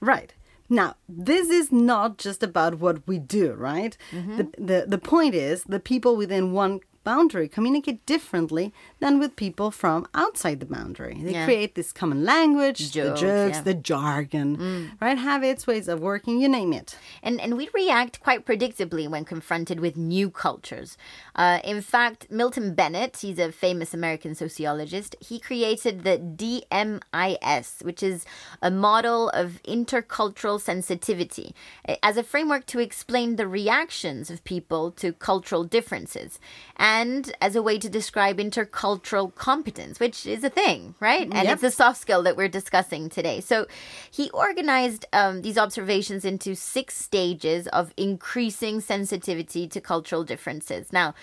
Right. 0.00 0.32
Now, 0.68 0.96
this 1.08 1.48
is 1.48 1.70
not 1.70 2.18
just 2.18 2.42
about 2.42 2.80
what 2.80 3.06
we 3.06 3.18
do, 3.20 3.52
right? 3.52 3.96
The, 4.38 4.44
the, 4.58 4.84
the 4.88 4.98
point 4.98 5.34
is 5.36 5.62
the 5.62 5.78
people 5.78 6.16
within 6.16 6.52
one 6.52 6.80
boundary 7.04 7.48
communicate 7.48 8.04
differently 8.04 8.74
than 8.98 9.18
with 9.18 9.36
people 9.36 9.70
from 9.70 10.06
outside 10.14 10.58
the 10.58 10.66
boundary. 10.66 11.20
They 11.22 11.32
Yeah. 11.32 11.44
create 11.44 11.74
this 11.74 11.92
common 11.92 12.24
language, 12.24 12.78
the 12.92 13.00
Jokes, 13.08 13.20
jokes, 13.20 13.56
yeah. 13.56 13.62
the 13.62 13.74
jargon, 13.74 14.92
right? 15.00 15.18
Habits, 15.18 15.66
ways 15.66 15.86
of 15.86 16.00
working, 16.00 16.40
you 16.40 16.48
name 16.48 16.72
it. 16.72 16.96
And, 17.22 17.38
and 17.40 17.56
we 17.58 17.68
react 17.74 18.20
quite 18.20 18.46
predictably 18.46 19.06
when 19.08 19.24
confronted 19.26 19.80
with 19.80 19.98
new 19.98 20.30
cultures. 20.30 20.96
Uh, 21.34 21.58
in 21.62 21.82
fact, 21.82 22.26
Milton 22.30 22.74
Bennett, 22.74 23.18
he's 23.18 23.38
a 23.38 23.52
famous 23.52 23.92
American 23.92 24.34
sociologist, 24.34 25.14
he 25.20 25.38
created 25.38 26.02
the 26.04 26.16
DMIS, 26.18 27.84
which 27.84 28.02
is 28.02 28.24
a 28.62 28.70
model 28.70 29.28
of 29.30 29.60
intercultural 29.68 30.58
sensitivity, 30.60 31.54
as 32.02 32.16
a 32.16 32.22
framework 32.22 32.64
to 32.66 32.78
explain 32.78 33.36
the 33.36 33.46
reactions 33.46 34.30
of 34.30 34.42
people 34.44 34.90
to 34.92 35.12
cultural 35.12 35.64
differences, 35.64 36.38
and 36.76 37.34
as 37.42 37.54
a 37.56 37.62
way 37.62 37.78
to 37.78 37.88
describe 37.90 38.38
intercultural 38.38 38.85
competence, 38.94 39.98
which 39.98 40.26
is 40.26 40.44
a 40.44 40.50
thing, 40.50 40.94
right? 41.00 41.22
And 41.22 41.44
Yep. 41.48 41.54
it's 41.54 41.62
a 41.62 41.70
soft 41.70 42.00
skill 42.00 42.22
that 42.22 42.36
we're 42.36 42.48
discussing 42.48 43.08
today. 43.08 43.40
So 43.40 43.66
he 44.10 44.30
organized 44.30 45.04
um, 45.12 45.42
these 45.42 45.58
observations 45.58 46.24
into 46.24 46.54
six 46.54 46.96
stages 46.96 47.66
of 47.68 47.92
increasing 47.96 48.80
sensitivity 48.80 49.66
to 49.68 49.80
cultural 49.80 50.24
differences. 50.24 50.92
Now, 50.92 51.14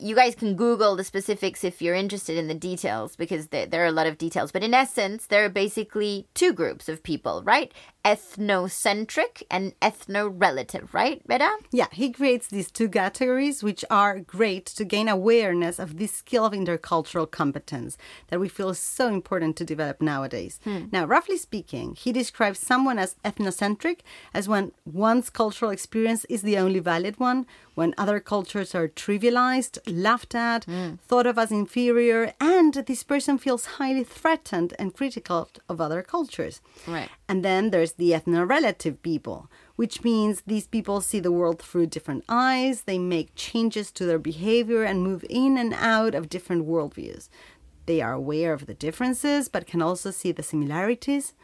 you 0.00 0.14
guys 0.16 0.34
can 0.34 0.56
Google 0.56 0.96
the 0.96 1.04
specifics 1.04 1.62
if 1.62 1.80
you're 1.80 1.94
interested 1.94 2.36
in 2.36 2.48
the 2.48 2.54
details 2.54 3.16
because 3.16 3.48
there, 3.48 3.66
there 3.66 3.82
are 3.84 3.86
a 3.86 3.92
lot 3.92 4.06
of 4.06 4.18
details. 4.18 4.50
But 4.52 4.64
in 4.64 4.74
essence, 4.74 5.26
there 5.26 5.44
are 5.44 5.48
basically 5.48 6.26
two 6.34 6.52
groups 6.52 6.88
of 6.88 7.02
people, 7.02 7.42
right? 7.44 7.72
Ethnocentric 8.06 9.42
and 9.50 9.74
ethno-relative, 9.80 10.94
right, 10.94 11.20
Vera? 11.26 11.50
Yeah, 11.72 11.88
he 11.90 12.12
creates 12.12 12.46
these 12.46 12.70
two 12.70 12.88
categories, 12.88 13.64
which 13.64 13.84
are 13.90 14.20
great 14.20 14.64
to 14.66 14.84
gain 14.84 15.08
awareness 15.08 15.80
of 15.80 15.98
this 15.98 16.12
skill 16.12 16.44
of 16.44 16.52
intercultural 16.52 17.28
competence 17.28 17.98
that 18.28 18.38
we 18.38 18.48
feel 18.48 18.70
is 18.70 18.78
so 18.78 19.08
important 19.08 19.56
to 19.56 19.64
develop 19.64 20.00
nowadays. 20.00 20.60
Hmm. 20.62 20.84
Now, 20.92 21.04
roughly 21.04 21.36
speaking, 21.36 21.96
he 21.96 22.12
describes 22.12 22.60
someone 22.60 23.00
as 23.00 23.16
ethnocentric 23.24 24.02
as 24.32 24.48
when 24.48 24.70
one's 24.84 25.28
cultural 25.28 25.72
experience 25.72 26.24
is 26.26 26.42
the 26.42 26.58
only 26.58 26.78
valid 26.78 27.18
one, 27.18 27.44
when 27.74 27.92
other 27.98 28.20
cultures 28.20 28.72
are 28.74 28.86
trivialized, 28.88 29.78
laughed 29.86 30.34
at, 30.36 30.64
hmm. 30.64 30.94
thought 31.08 31.26
of 31.26 31.38
as 31.38 31.50
inferior, 31.50 32.32
and 32.40 32.72
this 32.72 33.02
person 33.02 33.36
feels 33.36 33.66
highly 33.78 34.04
threatened 34.04 34.74
and 34.78 34.94
critical 34.94 35.48
of 35.68 35.80
other 35.80 36.02
cultures. 36.02 36.60
Right. 36.86 37.10
And 37.28 37.44
then 37.44 37.70
there's 37.70 37.95
the 37.96 38.10
ethno-relative 38.10 39.02
people, 39.02 39.50
which 39.76 40.04
means 40.04 40.42
these 40.46 40.66
people 40.66 41.00
see 41.00 41.20
the 41.20 41.32
world 41.32 41.60
through 41.60 41.86
different 41.86 42.24
eyes, 42.28 42.82
they 42.82 42.98
make 42.98 43.34
changes 43.34 43.90
to 43.92 44.04
their 44.04 44.18
behavior 44.18 44.82
and 44.82 45.02
move 45.02 45.24
in 45.28 45.56
and 45.56 45.74
out 45.74 46.14
of 46.14 46.28
different 46.28 46.66
worldviews. 46.66 47.28
They 47.86 48.00
are 48.00 48.12
aware 48.12 48.52
of 48.52 48.66
the 48.66 48.74
differences, 48.74 49.48
but 49.48 49.66
can 49.66 49.80
also 49.80 50.10
see 50.10 50.32
the 50.32 50.42
similarities. 50.42 51.34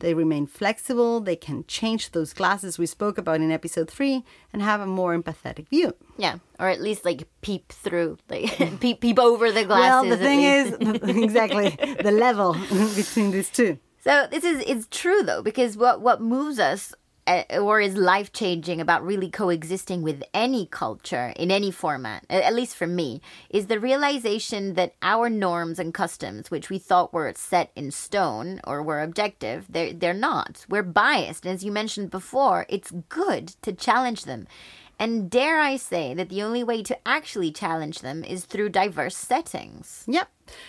They 0.00 0.12
remain 0.12 0.46
flexible, 0.46 1.20
they 1.20 1.36
can 1.36 1.64
change 1.66 2.10
those 2.10 2.32
glasses 2.32 2.78
we 2.78 2.86
spoke 2.86 3.16
about 3.16 3.36
in 3.40 3.52
episode 3.52 3.88
3 3.88 4.24
and 4.52 4.60
have 4.60 4.80
a 4.80 4.86
more 4.86 5.16
empathetic 5.16 5.68
view. 5.68 5.94
Yeah, 6.18 6.38
or 6.58 6.68
at 6.68 6.80
least 6.80 7.04
like 7.04 7.28
peep 7.42 7.70
through, 7.70 8.18
like 8.28 8.58
peep 8.80 9.00
peep 9.00 9.18
over 9.18 9.52
the 9.52 9.64
glasses. 9.64 10.08
Well, 10.08 10.16
the 10.16 10.16
thing 10.16 10.42
is 10.42 10.72
exactly 11.24 11.70
the 12.02 12.10
level 12.10 12.54
between 12.96 13.30
these 13.30 13.50
two. 13.50 13.78
So 14.04 14.26
this 14.30 14.44
is 14.44 14.62
it's 14.66 14.86
true 14.90 15.22
though 15.22 15.40
because 15.40 15.78
what 15.78 16.02
what 16.02 16.20
moves 16.20 16.58
us 16.58 16.94
uh, 17.26 17.44
or 17.58 17.80
is 17.80 17.96
life 17.96 18.34
changing 18.34 18.78
about 18.78 19.02
really 19.02 19.30
coexisting 19.30 20.02
with 20.02 20.22
any 20.34 20.66
culture 20.66 21.32
in 21.36 21.50
any 21.50 21.70
format, 21.70 22.22
at 22.28 22.54
least 22.54 22.76
for 22.76 22.86
me, 22.86 23.22
is 23.48 23.66
the 23.66 23.80
realization 23.80 24.74
that 24.74 24.94
our 25.00 25.30
norms 25.30 25.78
and 25.78 25.94
customs, 25.94 26.50
which 26.50 26.68
we 26.68 26.78
thought 26.78 27.14
were 27.14 27.32
set 27.34 27.70
in 27.74 27.90
stone 27.90 28.60
or 28.64 28.82
were 28.82 29.00
objective, 29.00 29.64
they're 29.70 29.94
they're 29.94 30.12
not. 30.12 30.66
We're 30.68 30.82
biased, 30.82 31.46
and 31.46 31.54
as 31.54 31.64
you 31.64 31.72
mentioned 31.72 32.10
before, 32.10 32.66
it's 32.68 32.92
good 33.08 33.54
to 33.62 33.72
challenge 33.72 34.24
them. 34.24 34.46
And 34.98 35.30
dare 35.30 35.58
I 35.58 35.76
say 35.78 36.12
that 36.12 36.28
the 36.28 36.42
only 36.42 36.62
way 36.62 36.82
to 36.82 37.08
actually 37.08 37.52
challenge 37.52 38.00
them 38.00 38.22
is 38.22 38.44
through 38.44 38.68
diverse 38.68 39.16
settings. 39.16 40.04
Yep. 40.06 40.28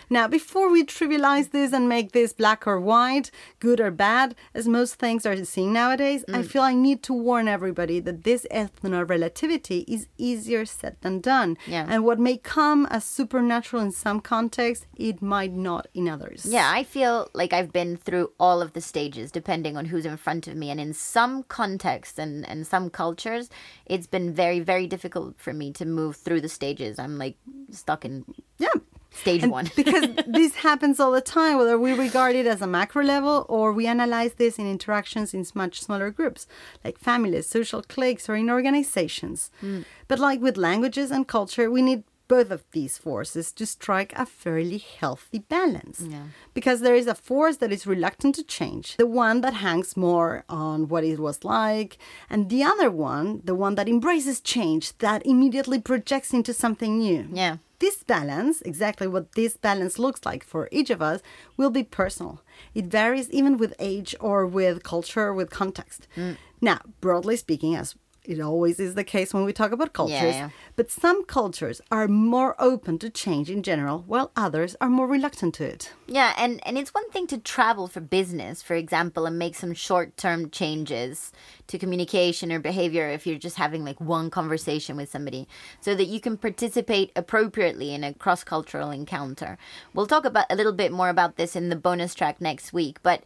Now, 0.09 0.27
before 0.27 0.69
we 0.69 0.83
trivialize 0.83 1.51
this 1.51 1.73
and 1.73 1.87
make 1.89 2.11
this 2.11 2.33
black 2.33 2.65
or 2.67 2.79
white, 2.79 3.31
good 3.59 3.79
or 3.79 3.91
bad, 3.91 4.35
as 4.53 4.67
most 4.67 4.95
things 4.95 5.25
are 5.25 5.43
seen 5.45 5.73
nowadays, 5.73 6.23
I 6.33 6.41
Mm. 6.41 6.47
feel 6.47 6.61
I 6.63 6.73
need 6.73 7.03
to 7.03 7.13
warn 7.13 7.47
everybody 7.47 7.99
that 8.01 8.23
this 8.23 8.45
ethno 8.51 9.07
relativity 9.07 9.79
is 9.87 10.07
easier 10.17 10.65
said 10.65 10.95
than 11.01 11.19
done. 11.21 11.57
Yeah. 11.67 11.85
And 11.89 12.03
what 12.03 12.19
may 12.19 12.37
come 12.37 12.85
as 12.87 13.03
supernatural 13.03 13.81
in 13.81 13.91
some 13.91 14.19
contexts, 14.21 14.85
it 14.95 15.21
might 15.21 15.53
not 15.53 15.87
in 15.93 16.07
others. 16.07 16.45
Yeah, 16.45 16.69
I 16.71 16.83
feel 16.83 17.29
like 17.33 17.53
I've 17.53 17.71
been 17.73 17.97
through 17.97 18.31
all 18.39 18.61
of 18.61 18.73
the 18.73 18.81
stages 18.81 19.31
depending 19.31 19.77
on 19.77 19.85
who's 19.85 20.05
in 20.05 20.17
front 20.17 20.47
of 20.47 20.55
me. 20.55 20.69
And 20.69 20.79
in 20.79 20.93
some 20.93 21.43
contexts 21.43 22.17
and, 22.19 22.47
and 22.47 22.65
some 22.67 22.89
cultures, 22.89 23.49
it's 23.85 24.07
been 24.07 24.33
very, 24.33 24.59
very 24.59 24.87
difficult 24.87 25.35
for 25.39 25.53
me 25.53 25.71
to 25.73 25.85
move 25.85 26.15
through 26.15 26.41
the 26.41 26.49
stages. 26.49 26.97
I'm 26.99 27.17
like 27.17 27.37
stuck 27.71 28.05
in 28.05 28.25
Yeah. 28.57 28.69
Stage 29.15 29.43
And 29.43 29.51
one. 29.51 29.69
because 29.75 30.07
this 30.27 30.55
happens 30.55 30.99
all 30.99 31.11
the 31.11 31.21
time, 31.21 31.57
whether 31.57 31.77
we 31.77 31.93
regard 31.93 32.35
it 32.35 32.45
as 32.45 32.61
a 32.61 32.67
macro 32.67 33.03
level 33.03 33.45
or 33.49 33.71
we 33.71 33.87
analyze 33.87 34.33
this 34.33 34.57
in 34.59 34.69
interactions 34.69 35.33
in 35.33 35.45
much 35.53 35.81
smaller 35.81 36.09
groups, 36.11 36.47
like 36.83 36.97
families, 36.97 37.47
social 37.47 37.81
cliques, 37.81 38.27
or 38.29 38.35
in 38.35 38.49
organizations. 38.49 39.51
Mm. 39.63 39.85
But 40.07 40.19
like 40.19 40.41
with 40.41 40.57
languages 40.57 41.11
and 41.11 41.27
culture, 41.27 41.69
we 41.71 41.81
need 41.81 42.03
both 42.27 42.51
of 42.51 42.63
these 42.71 42.97
forces 42.97 43.51
to 43.53 43.65
strike 43.65 44.13
a 44.15 44.25
fairly 44.25 44.77
healthy 44.77 45.39
balance. 45.39 46.05
Because 46.53 46.81
there 46.81 46.95
is 46.95 47.07
a 47.07 47.15
force 47.15 47.57
that 47.57 47.71
is 47.71 47.87
reluctant 47.87 48.35
to 48.35 48.43
change, 48.43 48.97
the 48.97 49.07
one 49.07 49.41
that 49.41 49.55
hangs 49.55 49.95
more 49.95 50.43
on 50.49 50.87
what 50.87 51.03
it 51.03 51.19
was 51.19 51.43
like, 51.43 51.97
and 52.29 52.49
the 52.49 52.63
other 52.63 52.89
one, 52.89 53.41
the 53.43 53.55
one 53.55 53.75
that 53.75 53.89
embraces 53.89 54.39
change, 54.39 54.97
that 54.99 55.25
immediately 55.25 55.79
projects 55.79 56.33
into 56.33 56.53
something 56.53 56.99
new. 56.99 57.27
Yeah. 57.31 57.57
This 57.79 58.03
balance, 58.03 58.61
exactly 58.61 59.05
what 59.05 59.33
this 59.33 59.57
balance 59.57 59.99
looks 59.99 60.25
like 60.25 60.43
for 60.45 60.69
each 60.71 60.89
of 60.89 61.01
us, 61.01 61.21
will 61.57 61.69
be 61.69 61.83
personal. 61.83 62.41
It 62.73 62.85
varies 62.85 63.29
even 63.31 63.57
with 63.57 63.73
age 63.79 64.15
or 64.21 64.45
with 64.45 64.81
culture 64.83 65.27
or 65.27 65.33
with 65.33 65.49
context. 65.49 66.07
Mm. 66.15 66.37
Now, 66.61 66.79
broadly 67.01 67.35
speaking, 67.35 67.75
as 67.75 67.95
it 68.29 68.39
always 68.39 68.79
is 68.79 68.95
the 68.95 69.03
case 69.03 69.33
when 69.33 69.45
we 69.45 69.53
talk 69.53 69.71
about 69.71 69.93
cultures, 69.93 70.35
yeah. 70.35 70.49
but 70.75 70.91
some 70.91 71.25
cultures 71.25 71.81
are 71.91 72.07
more 72.07 72.55
open 72.59 72.97
to 72.99 73.09
change 73.09 73.49
in 73.49 73.63
general, 73.63 74.03
while 74.07 74.31
others 74.35 74.75
are 74.81 74.89
more 74.89 75.07
reluctant 75.07 75.55
to 75.55 75.63
it. 75.63 75.91
Yeah, 76.07 76.33
and, 76.37 76.65
and 76.65 76.77
it's 76.77 76.93
one 76.93 77.09
thing 77.11 77.27
to 77.27 77.37
travel 77.37 77.87
for 77.87 78.01
business, 78.01 78.61
for 78.61 78.75
example, 78.75 79.25
and 79.25 79.39
make 79.39 79.55
some 79.55 79.73
short 79.73 80.17
term 80.17 80.49
changes 80.49 81.31
to 81.67 81.77
communication 81.77 82.51
or 82.51 82.59
behavior 82.59 83.09
if 83.09 83.25
you're 83.25 83.39
just 83.39 83.57
having 83.57 83.83
like 83.83 83.99
one 83.99 84.29
conversation 84.29 84.97
with 84.97 85.09
somebody 85.09 85.47
so 85.81 85.95
that 85.95 86.05
you 86.05 86.19
can 86.19 86.37
participate 86.37 87.11
appropriately 87.15 87.93
in 87.93 88.03
a 88.03 88.13
cross 88.13 88.43
cultural 88.43 88.91
encounter. 88.91 89.57
We'll 89.93 90.07
talk 90.07 90.25
about 90.25 90.45
a 90.49 90.55
little 90.55 90.73
bit 90.73 90.91
more 90.91 91.09
about 91.09 91.37
this 91.37 91.55
in 91.55 91.69
the 91.69 91.75
bonus 91.75 92.13
track 92.13 92.39
next 92.41 92.73
week, 92.73 92.99
but 93.03 93.23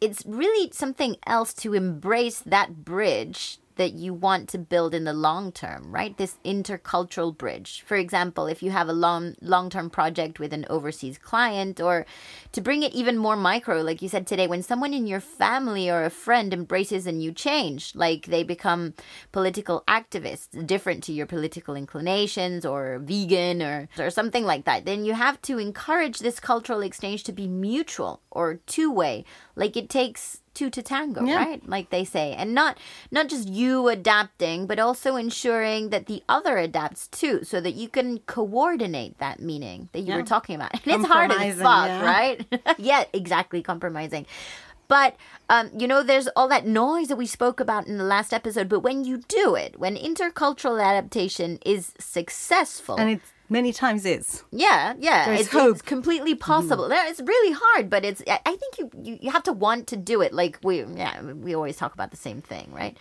it's 0.00 0.24
really 0.26 0.70
something 0.72 1.16
else 1.26 1.52
to 1.54 1.74
embrace 1.74 2.40
that 2.40 2.84
bridge 2.84 3.58
that 3.76 3.94
you 3.94 4.12
want 4.12 4.48
to 4.50 4.58
build 4.58 4.94
in 4.94 5.04
the 5.04 5.12
long 5.12 5.52
term, 5.52 5.90
right? 5.90 6.16
This 6.16 6.36
intercultural 6.44 7.36
bridge. 7.36 7.82
For 7.86 7.96
example, 7.96 8.46
if 8.46 8.62
you 8.62 8.70
have 8.70 8.88
a 8.88 8.92
long 8.92 9.34
long 9.40 9.70
term 9.70 9.90
project 9.90 10.38
with 10.38 10.52
an 10.52 10.66
overseas 10.68 11.18
client, 11.18 11.80
or 11.80 12.06
to 12.52 12.60
bring 12.60 12.82
it 12.82 12.92
even 12.92 13.16
more 13.16 13.36
micro, 13.36 13.80
like 13.80 14.02
you 14.02 14.08
said 14.08 14.26
today, 14.26 14.46
when 14.46 14.62
someone 14.62 14.92
in 14.92 15.06
your 15.06 15.20
family 15.20 15.90
or 15.90 16.04
a 16.04 16.10
friend 16.10 16.52
embraces 16.52 17.06
a 17.06 17.12
new 17.12 17.32
change, 17.32 17.94
like 17.94 18.26
they 18.26 18.42
become 18.42 18.94
political 19.32 19.82
activists, 19.88 20.66
different 20.66 21.02
to 21.04 21.12
your 21.12 21.26
political 21.26 21.74
inclinations, 21.74 22.66
or 22.66 22.98
vegan, 23.02 23.62
or 23.62 23.88
or 23.98 24.10
something 24.10 24.44
like 24.44 24.64
that, 24.64 24.84
then 24.84 25.04
you 25.04 25.14
have 25.14 25.40
to 25.42 25.58
encourage 25.58 26.18
this 26.18 26.38
cultural 26.38 26.82
exchange 26.82 27.24
to 27.24 27.32
be 27.32 27.48
mutual 27.48 28.20
or 28.30 28.60
two 28.66 28.90
way. 28.90 29.24
Like 29.56 29.76
it 29.76 29.88
takes 29.88 30.41
two 30.54 30.70
to 30.70 30.82
tango, 30.82 31.24
Yeah. 31.24 31.36
right? 31.36 31.68
Like 31.68 31.90
they 31.90 32.04
say, 32.04 32.32
and 32.34 32.54
not 32.54 32.78
not 33.10 33.28
just 33.28 33.48
you 33.48 33.88
adapting, 33.88 34.66
but 34.66 34.78
also 34.78 35.16
ensuring 35.16 35.90
that 35.90 36.06
the 36.06 36.22
other 36.28 36.58
adapts 36.58 37.08
too, 37.08 37.44
so 37.44 37.60
that 37.60 37.74
you 37.74 37.88
can 37.88 38.18
coordinate 38.26 39.18
that 39.18 39.40
meaning 39.40 39.88
that 39.92 40.00
you 40.00 40.08
Yeah. 40.08 40.16
were 40.16 40.22
talking 40.22 40.54
about. 40.56 40.72
And 40.84 40.94
it's 41.00 41.06
hard 41.06 41.30
as 41.32 41.56
fuck, 41.56 41.88
yeah. 41.88 42.04
right? 42.04 42.46
yeah, 42.78 43.04
exactly, 43.12 43.62
compromising. 43.62 44.26
But 44.88 45.16
um, 45.48 45.70
you 45.78 45.86
know, 45.88 46.02
there's 46.02 46.28
all 46.36 46.48
that 46.48 46.66
noise 46.66 47.08
that 47.08 47.16
we 47.16 47.26
spoke 47.26 47.60
about 47.60 47.86
in 47.86 47.96
the 47.98 48.04
last 48.04 48.32
episode. 48.34 48.68
But 48.68 48.80
when 48.80 49.04
you 49.04 49.18
do 49.28 49.54
it, 49.54 49.78
when 49.78 49.96
intercultural 49.96 50.82
adaptation 50.82 51.58
is 51.64 51.92
successful, 51.98 52.96
And 52.98 53.10
it 53.10 53.20
many 53.52 53.72
times 53.72 54.04
is. 54.04 54.42
yeah, 54.50 54.94
yeah, 54.98 55.26
There's 55.26 55.40
it's, 55.42 55.50
hope. 55.50 55.72
It's 55.76 55.82
completely 55.82 56.34
possible. 56.34 56.84
Mm-hmm. 56.84 56.94
There- 56.94 57.06
It's 57.10 57.20
really 57.20 57.54
hard, 57.64 57.88
but 57.90 58.04
it's. 58.04 58.22
I 58.26 58.40
I 58.52 58.56
think 58.56 58.72
you, 58.78 58.90
you 59.06 59.18
you 59.24 59.30
have 59.30 59.44
to 59.44 59.52
want 59.52 59.86
to 59.92 59.96
do 59.96 60.22
it. 60.22 60.32
Like 60.32 60.58
we, 60.64 60.82
yeah, 60.84 61.22
we 61.46 61.54
always 61.54 61.76
talk 61.76 61.92
about 61.94 62.10
the 62.10 62.16
same 62.28 62.40
thing, 62.40 62.72
right? 62.72 62.96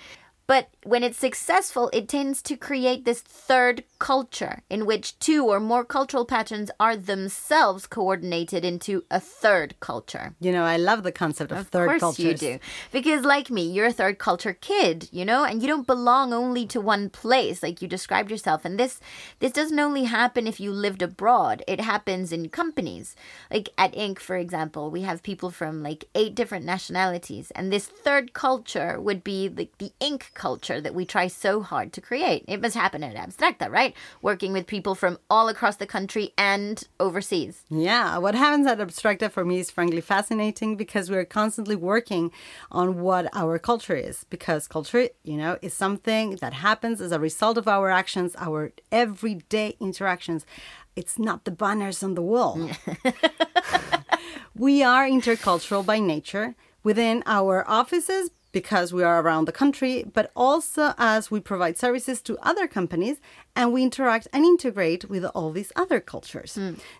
But 0.51 0.67
when 0.83 1.01
it's 1.01 1.17
successful, 1.17 1.89
it 1.93 2.09
tends 2.09 2.41
to 2.41 2.57
create 2.57 3.05
this 3.05 3.21
third 3.21 3.85
culture 3.99 4.63
in 4.69 4.85
which 4.85 5.17
two 5.17 5.45
or 5.45 5.61
more 5.61 5.85
cultural 5.85 6.25
patterns 6.25 6.69
are 6.77 6.97
themselves 6.97 7.87
coordinated 7.87 8.65
into 8.65 9.05
a 9.09 9.21
third 9.21 9.79
culture. 9.79 10.35
You 10.41 10.51
know, 10.51 10.65
I 10.65 10.75
love 10.75 11.03
the 11.03 11.11
concept 11.13 11.53
of, 11.53 11.59
Of 11.59 11.67
third 11.69 11.87
course 11.87 12.01
cultures. 12.01 12.25
you 12.25 12.33
do. 12.33 12.59
Because 12.91 13.23
like 13.23 13.49
me, 13.49 13.61
you're 13.71 13.85
a 13.85 13.93
third 13.93 14.17
culture 14.19 14.51
kid, 14.51 15.07
you 15.13 15.23
know, 15.23 15.45
and 15.45 15.61
you 15.61 15.69
don't 15.69 15.87
belong 15.87 16.33
only 16.33 16.65
to 16.65 16.81
one 16.81 17.09
place 17.09 17.63
like 17.63 17.81
you 17.81 17.87
described 17.87 18.29
yourself. 18.29 18.65
And 18.65 18.77
this 18.77 18.99
this 19.39 19.53
doesn't 19.53 19.79
only 19.79 20.03
happen 20.03 20.47
if 20.47 20.59
you 20.59 20.73
lived 20.73 21.01
abroad. 21.01 21.63
It 21.65 21.79
happens 21.79 22.33
in 22.33 22.49
companies. 22.49 23.15
Like 23.49 23.69
at 23.77 23.93
Inc, 23.93 24.19
for 24.19 24.35
example, 24.35 24.91
we 24.91 25.03
have 25.03 25.23
people 25.23 25.49
from 25.49 25.81
like 25.81 26.09
eight 26.13 26.35
different 26.35 26.65
nationalities. 26.65 27.51
And 27.51 27.71
this 27.71 27.85
third 27.85 28.33
culture 28.33 28.99
would 28.99 29.23
be 29.23 29.47
like 29.47 29.77
the 29.77 29.93
Inc 30.01 30.33
culture 30.41 30.81
that 30.81 30.95
we 30.95 31.05
try 31.05 31.27
so 31.27 31.61
hard 31.61 31.93
to 31.93 32.01
create. 32.01 32.43
It 32.47 32.61
must 32.63 32.75
happen 32.83 33.03
at 33.03 33.15
Abstracta, 33.15 33.69
right? 33.69 33.93
Working 34.23 34.51
with 34.53 34.65
people 34.65 34.95
from 34.95 35.19
all 35.29 35.47
across 35.49 35.75
the 35.75 35.85
country 35.95 36.33
and 36.35 36.75
overseas. 36.99 37.63
Yeah, 37.69 38.17
what 38.17 38.33
happens 38.33 38.65
at 38.65 38.79
Abstracta 38.79 39.29
for 39.29 39.45
me 39.45 39.59
is 39.59 39.69
frankly 39.69 40.01
fascinating 40.01 40.77
because 40.83 41.11
we're 41.11 41.25
constantly 41.41 41.75
working 41.75 42.31
on 42.71 42.87
what 43.05 43.23
our 43.41 43.59
culture 43.59 43.99
is. 44.09 44.25
Because 44.35 44.67
culture, 44.67 45.09
you 45.23 45.37
know, 45.37 45.53
is 45.61 45.75
something 45.75 46.37
that 46.43 46.53
happens 46.53 46.97
as 47.01 47.11
a 47.11 47.19
result 47.19 47.57
of 47.59 47.67
our 47.67 47.91
actions, 47.91 48.35
our 48.47 48.71
everyday 48.91 49.75
interactions. 49.79 50.41
It's 50.95 51.19
not 51.19 51.45
the 51.45 51.51
banners 51.51 52.01
on 52.01 52.15
the 52.15 52.27
wall. 52.33 52.55
we 54.65 54.81
are 54.81 55.05
intercultural 55.07 55.85
by 55.85 55.99
nature 55.99 56.55
within 56.83 57.21
our 57.25 57.63
offices, 57.69 58.31
because 58.51 58.91
we 58.93 59.03
are 59.03 59.21
around 59.21 59.45
the 59.45 59.51
country, 59.51 60.03
but 60.13 60.31
also 60.35 60.93
as 60.97 61.31
we 61.31 61.39
provide 61.39 61.77
services 61.77 62.21
to 62.21 62.37
other 62.41 62.67
companies 62.67 63.17
and 63.55 63.71
we 63.73 63.81
interact 63.83 64.27
and 64.33 64.43
integrate 64.45 65.09
with 65.09 65.23
all 65.33 65.51
these 65.51 65.71
other 65.75 65.99
cultures. 65.99 66.57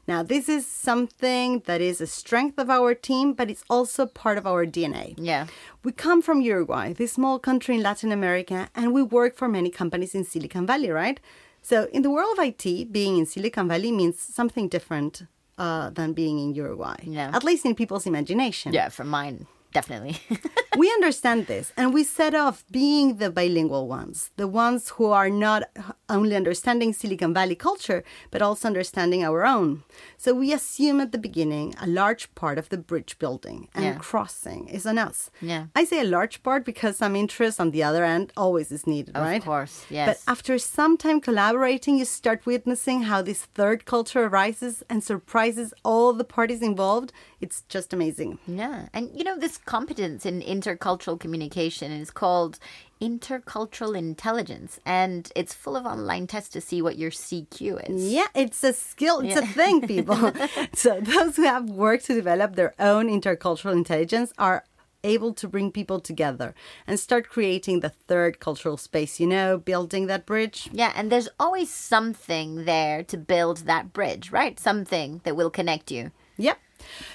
Now, 0.08 0.24
this 0.24 0.48
is 0.48 0.66
something 0.66 1.62
that 1.66 1.82
is 1.82 2.00
a 2.02 2.08
strength 2.08 2.58
of 2.60 2.70
our 2.70 2.94
team, 2.94 3.34
but 3.34 3.50
it's 3.50 3.64
also 3.70 4.06
part 4.06 4.38
of 4.38 4.46
our 4.48 4.66
DNA. 4.66 5.14
Yeah. 5.18 5.48
We 5.84 5.92
come 5.92 6.22
from 6.22 6.42
Uruguay, 6.42 6.94
this 6.94 7.14
small 7.14 7.40
country 7.40 7.76
in 7.76 7.82
Latin 7.84 8.12
America, 8.12 8.70
and 8.76 8.94
we 8.94 9.02
work 9.04 9.36
for 9.36 9.48
many 9.48 9.70
companies 9.70 10.14
in 10.16 10.24
Silicon 10.24 10.66
Valley, 10.66 10.90
right? 10.90 11.20
So, 11.62 11.88
in 11.94 12.02
the 12.02 12.10
world 12.10 12.38
of 12.40 12.44
IT, 12.46 12.92
being 12.92 13.18
in 13.18 13.26
Silicon 13.26 13.68
Valley 13.68 13.92
means 13.92 14.20
something 14.20 14.68
different 14.68 15.24
uh, 15.58 15.90
than 15.92 16.14
being 16.14 16.40
in 16.40 16.56
Uruguay, 16.56 16.96
Yeah. 17.04 17.30
at 17.34 17.44
least 17.44 17.66
in 17.66 17.76
people's 17.76 18.06
imagination. 18.08 18.74
Yeah, 18.74 18.90
for 18.90 19.04
mine, 19.04 19.46
definitely. 19.74 20.18
we 20.78 20.90
understand 20.92 21.48
this 21.48 21.72
and 21.78 21.94
we 21.94 22.04
set 22.04 22.34
off 22.36 22.64
being 22.72 23.18
the 23.18 23.30
bilingual 23.30 23.88
ones, 23.88 24.32
the 24.38 24.48
ones 24.48 24.90
who 24.90 25.06
are 25.08 25.30
not 25.30 25.64
only 26.10 26.36
understanding 26.36 26.94
Silicon 26.94 27.34
Valley 27.34 27.56
culture, 27.56 28.04
but 28.32 28.42
also 28.42 28.68
understanding 28.68 29.24
our 29.24 29.46
own. 29.46 29.84
So 30.18 30.34
we 30.34 30.54
assume 30.54 31.00
at 31.00 31.12
the 31.12 31.18
beginning 31.18 31.74
a 31.82 31.88
large 31.88 32.34
part 32.36 32.58
of 32.58 32.70
the 32.70 32.78
bridge 32.78 33.18
building 33.20 33.68
and 33.74 33.84
Yeah. 33.86 33.98
crossing 33.98 34.68
is 34.68 34.86
on 34.86 34.98
us. 34.98 35.30
Yeah. 35.42 35.66
I 35.76 35.84
say 35.86 36.00
a 36.02 36.04
large 36.18 36.44
part 36.44 36.66
because 36.66 36.98
some 36.98 37.16
interest 37.16 37.60
on 37.60 37.72
the 37.72 37.84
other 37.84 38.04
end 38.04 38.32
always 38.38 38.72
is 38.72 38.86
needed, 38.86 39.16
Of 39.16 39.24
right? 39.24 39.38
Of 39.42 39.46
course, 39.46 39.86
yes. 39.90 40.08
But 40.08 40.32
after 40.32 40.58
some 40.58 40.98
time 40.98 41.20
collaborating, 41.22 41.98
you 41.98 42.06
start 42.06 42.46
witnessing 42.46 43.04
how 43.04 43.22
this 43.22 43.46
third 43.56 43.86
culture 43.86 44.24
arises 44.26 44.84
and 44.90 45.04
surprises 45.04 45.74
all 45.84 46.14
the 46.14 46.24
parties 46.24 46.62
involved. 46.62 47.12
It's 47.40 47.62
just 47.70 47.94
amazing. 47.94 48.38
Yeah. 48.48 48.88
And 48.94 49.10
you 49.18 49.24
know, 49.24 49.38
this 49.38 49.58
competence 49.66 50.26
in 50.26 50.42
intercultural 50.42 51.20
communication 51.20 51.92
is 51.92 52.12
called 52.12 52.60
intercultural 53.02 53.98
intelligence. 53.98 54.80
And 54.86 55.32
it's 55.36 55.54
full 55.54 55.76
of 55.76 55.86
online 55.86 56.28
tests 56.28 56.50
to 56.52 56.62
see 56.62 56.82
what 56.82 56.98
your 56.98 57.12
CQ 57.12 57.90
is. 57.90 58.12
Yeah, 58.12 58.28
it's 58.36 58.64
a 58.64 58.74
skill, 58.74 59.20
it's 59.20 59.36
a 59.36 59.46
thing, 59.46 59.82
people. 59.88 60.32
so, 60.74 61.00
those 61.02 61.36
who 61.36 61.44
have 61.44 61.70
worked 61.70 62.06
to 62.06 62.14
develop 62.14 62.56
their 62.56 62.74
own 62.80 63.08
intercultural 63.08 63.74
intelligence 63.74 64.32
are 64.38 64.64
able 65.04 65.34
to 65.34 65.48
bring 65.48 65.72
people 65.72 66.00
together 66.00 66.54
and 66.86 67.00
start 67.00 67.30
creating 67.30 67.80
the 67.80 67.90
third 67.90 68.40
cultural 68.40 68.78
space, 68.78 69.20
you 69.20 69.28
know, 69.28 69.58
building 69.58 70.08
that 70.08 70.26
bridge. 70.26 70.70
Yeah, 70.72 70.94
and 70.96 71.12
there's 71.12 71.30
always 71.40 71.72
something 71.74 72.66
there 72.66 73.04
to 73.06 73.18
build 73.18 73.60
that 73.60 73.94
bridge, 73.94 74.32
right? 74.32 74.60
Something 74.60 75.22
that 75.24 75.36
will 75.36 75.50
connect 75.50 75.92
you. 75.92 76.12
Yep. 76.38 76.60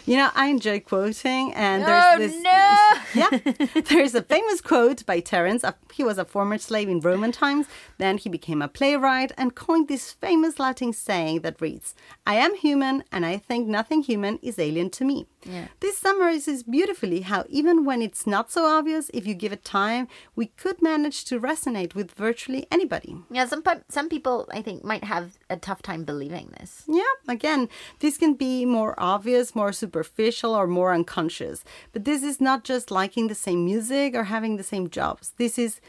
You 0.05 0.17
know, 0.17 0.31
I 0.35 0.47
enjoy 0.47 0.81
quoting, 0.81 1.53
and 1.55 1.83
Oh, 1.83 1.87
there's 2.19 2.33
this. 2.33 2.43
no! 2.43 2.93
yeah, 3.15 3.83
there's 3.89 4.15
a 4.15 4.23
famous 4.23 4.61
quote 4.61 5.05
by 5.07 5.21
Terence. 5.21 5.65
He 5.93 6.05
was 6.05 6.19
a 6.19 6.25
former 6.25 6.59
slave 6.59 6.89
in 6.89 7.01
Roman 7.01 7.33
times. 7.33 7.67
Then 7.99 8.19
he 8.19 8.29
became 8.29 8.63
a 8.63 8.69
playwright 8.69 9.33
and 9.37 9.55
coined 9.55 9.89
this 9.89 10.13
famous 10.13 10.59
Latin 10.61 10.93
saying 10.93 11.41
that 11.41 11.61
reads, 11.61 11.95
"I 12.27 12.35
am 12.37 12.55
human, 12.55 13.03
and 13.11 13.27
I 13.27 13.39
think 13.39 13.67
nothing 13.67 14.03
human 14.03 14.39
is 14.43 14.59
alien 14.59 14.91
to 14.91 15.05
me." 15.05 15.27
Yeah. 15.45 15.67
This 15.81 15.97
summarizes 15.99 16.63
beautifully 16.65 17.21
how 17.23 17.45
even 17.49 17.85
when 17.85 18.03
it's 18.03 18.27
not 18.27 18.51
so 18.53 18.67
obvious, 18.67 19.11
if 19.15 19.27
you 19.27 19.35
give 19.35 19.53
it 19.53 19.65
time, 19.65 20.07
we 20.35 20.47
could 20.47 20.83
manage 20.83 21.25
to 21.27 21.41
resonate 21.41 21.95
with 21.95 22.11
virtually 22.13 22.67
anybody. 22.71 23.17
Yeah, 23.31 23.47
some 23.47 23.63
some 23.89 24.09
people 24.09 24.47
I 24.53 24.63
think 24.63 24.85
might 24.85 25.05
have 25.05 25.39
a 25.51 25.57
tough 25.57 25.83
time 25.83 26.05
believing 26.05 26.53
this. 26.59 26.85
Yeah, 26.87 27.15
again, 27.29 27.69
this 28.01 28.19
can 28.19 28.35
be 28.35 28.65
more 28.67 28.95
obvious, 28.99 29.55
more 29.57 29.73
superficial, 29.73 30.55
or 30.55 30.67
more 30.67 30.93
unconscious. 30.93 31.65
But 31.93 32.05
this 32.05 32.23
is 32.23 32.41
not 32.41 32.63
just 32.63 32.91
liking 32.91 33.27
the 33.27 33.35
same 33.35 33.65
music 33.65 34.15
or 34.15 34.25
having 34.25 34.57
the 34.57 34.63
same 34.63 34.89
jobs. 34.89 35.33
This 35.39 35.59
is 35.59 35.81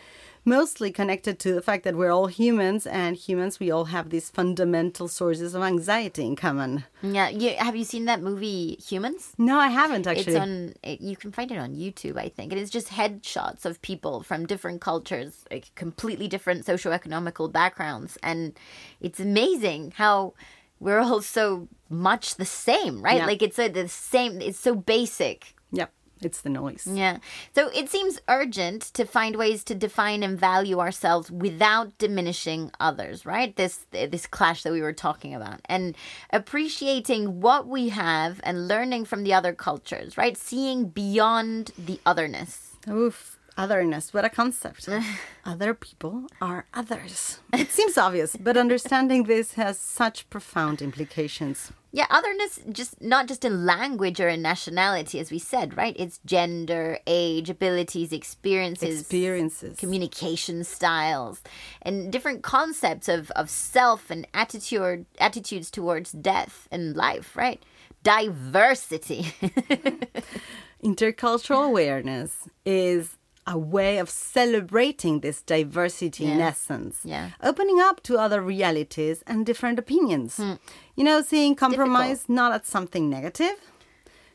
mostly 0.47 0.91
connected 0.91 1.37
to 1.39 1.53
the 1.53 1.61
fact 1.61 1.83
that 1.83 1.95
we're 1.95 2.11
all 2.11 2.27
humans, 2.27 2.87
and 2.87 3.17
humans, 3.17 3.59
we 3.59 3.69
all 3.69 3.85
have 3.85 4.09
these 4.09 4.29
fundamental 4.29 5.07
sources 5.07 5.53
of 5.53 5.61
anxiety 5.61 6.25
in 6.25 6.35
common. 6.35 6.85
Yeah, 7.01 7.27
you, 7.27 7.55
have 7.57 7.75
you 7.75 7.83
seen 7.83 8.05
that 8.05 8.21
movie 8.21 8.79
Humans? 8.87 9.33
No, 9.37 9.59
I 9.59 9.67
haven't 9.67 10.07
actually. 10.07 10.33
It's 10.33 10.41
on. 10.41 10.73
It, 10.81 11.01
you 11.01 11.17
can 11.17 11.31
find 11.31 11.51
it 11.51 11.57
on 11.57 11.75
YouTube, 11.75 12.17
I 12.17 12.29
think. 12.29 12.51
And 12.51 12.61
it's 12.61 12.71
just 12.71 12.87
headshots 12.87 13.65
of 13.65 13.81
people 13.81 14.23
from 14.23 14.45
different 14.45 14.79
cultures, 14.79 15.43
like 15.51 15.75
completely 15.75 16.27
different 16.27 16.65
socioeconomical 16.65 17.51
backgrounds, 17.51 18.17
and 18.23 18.57
it's 19.01 19.19
amazing 19.19 19.93
how 19.97 20.33
we're 20.79 20.99
all 20.99 21.21
so 21.21 21.67
much 21.89 22.35
the 22.35 22.45
same, 22.45 23.01
right? 23.01 23.17
Yeah. 23.17 23.25
Like 23.25 23.41
it's 23.41 23.59
a, 23.59 23.67
the 23.67 23.87
same. 23.87 24.41
It's 24.41 24.59
so 24.59 24.75
basic. 24.75 25.55
Yep, 25.71 25.91
it's 26.21 26.41
the 26.41 26.49
noise. 26.49 26.87
Yeah. 26.91 27.17
So 27.55 27.69
it 27.69 27.89
seems 27.89 28.19
urgent 28.27 28.81
to 28.93 29.05
find 29.05 29.35
ways 29.35 29.63
to 29.65 29.75
define 29.75 30.23
and 30.23 30.39
value 30.39 30.79
ourselves 30.79 31.31
without 31.31 31.97
diminishing 31.97 32.71
others, 32.79 33.25
right? 33.25 33.55
This 33.55 33.85
this 33.91 34.27
clash 34.27 34.63
that 34.63 34.73
we 34.73 34.81
were 34.81 34.93
talking 34.93 35.33
about. 35.33 35.61
And 35.65 35.95
appreciating 36.31 37.41
what 37.41 37.67
we 37.67 37.89
have 37.89 38.39
and 38.43 38.67
learning 38.67 39.05
from 39.05 39.23
the 39.23 39.33
other 39.33 39.53
cultures, 39.53 40.17
right? 40.17 40.37
Seeing 40.37 40.89
beyond 40.89 41.71
the 41.77 41.99
otherness. 42.05 42.75
Oof, 42.89 43.36
otherness. 43.57 44.13
What 44.13 44.23
a 44.25 44.29
concept. 44.29 44.87
Other 45.45 45.73
people 45.73 46.27
are 46.41 46.65
others. 46.73 47.39
It 47.53 47.71
seems 47.71 47.97
obvious, 47.97 48.35
but 48.35 48.55
understanding 48.57 49.23
this 49.23 49.53
has 49.53 49.79
such 49.79 50.29
profound 50.29 50.81
implications. 50.81 51.71
Yeah, 51.91 52.05
otherness 52.11 52.59
just 52.71 53.01
not 53.01 53.27
just 53.27 53.43
in 53.43 53.65
language 53.65 54.19
or 54.19 54.27
in 54.29 54.41
nationality, 54.41 55.19
as 55.19 55.31
we 55.31 55.39
said, 55.39 55.75
right? 55.75 55.95
It's 55.97 56.19
gender, 56.25 56.99
age, 57.07 57.49
abilities, 57.49 58.11
experiences, 58.13 59.01
Experiences. 59.01 59.79
communication 59.79 60.63
styles, 60.63 61.41
and 61.81 62.11
different 62.11 62.43
concepts 62.43 63.07
of, 63.09 63.31
of 63.31 63.49
self 63.49 64.11
and 64.11 64.27
attitude 64.33 65.05
attitudes 65.19 65.71
towards 65.71 66.11
death 66.11 66.67
and 66.71 66.95
life, 66.95 67.35
right? 67.35 67.63
Diversity. 68.03 69.33
Intercultural 70.83 71.65
awareness 71.65 72.47
is 72.65 73.16
a 73.47 73.57
way 73.57 73.97
of 73.97 74.09
celebrating 74.09 75.21
this 75.21 75.41
diversity 75.41 76.25
in 76.25 76.41
essence. 76.41 76.99
Yeah. 77.03 77.29
Opening 77.41 77.79
up 77.79 78.03
to 78.03 78.17
other 78.17 78.41
realities 78.41 79.23
and 79.25 79.45
different 79.45 79.79
opinions. 79.79 80.35
Hmm. 80.35 80.55
You 80.97 81.05
know, 81.05 81.21
seeing 81.21 81.55
compromise 81.55 82.27
not 82.27 82.51
as 82.51 82.67
something 82.67 83.09
negative, 83.09 83.55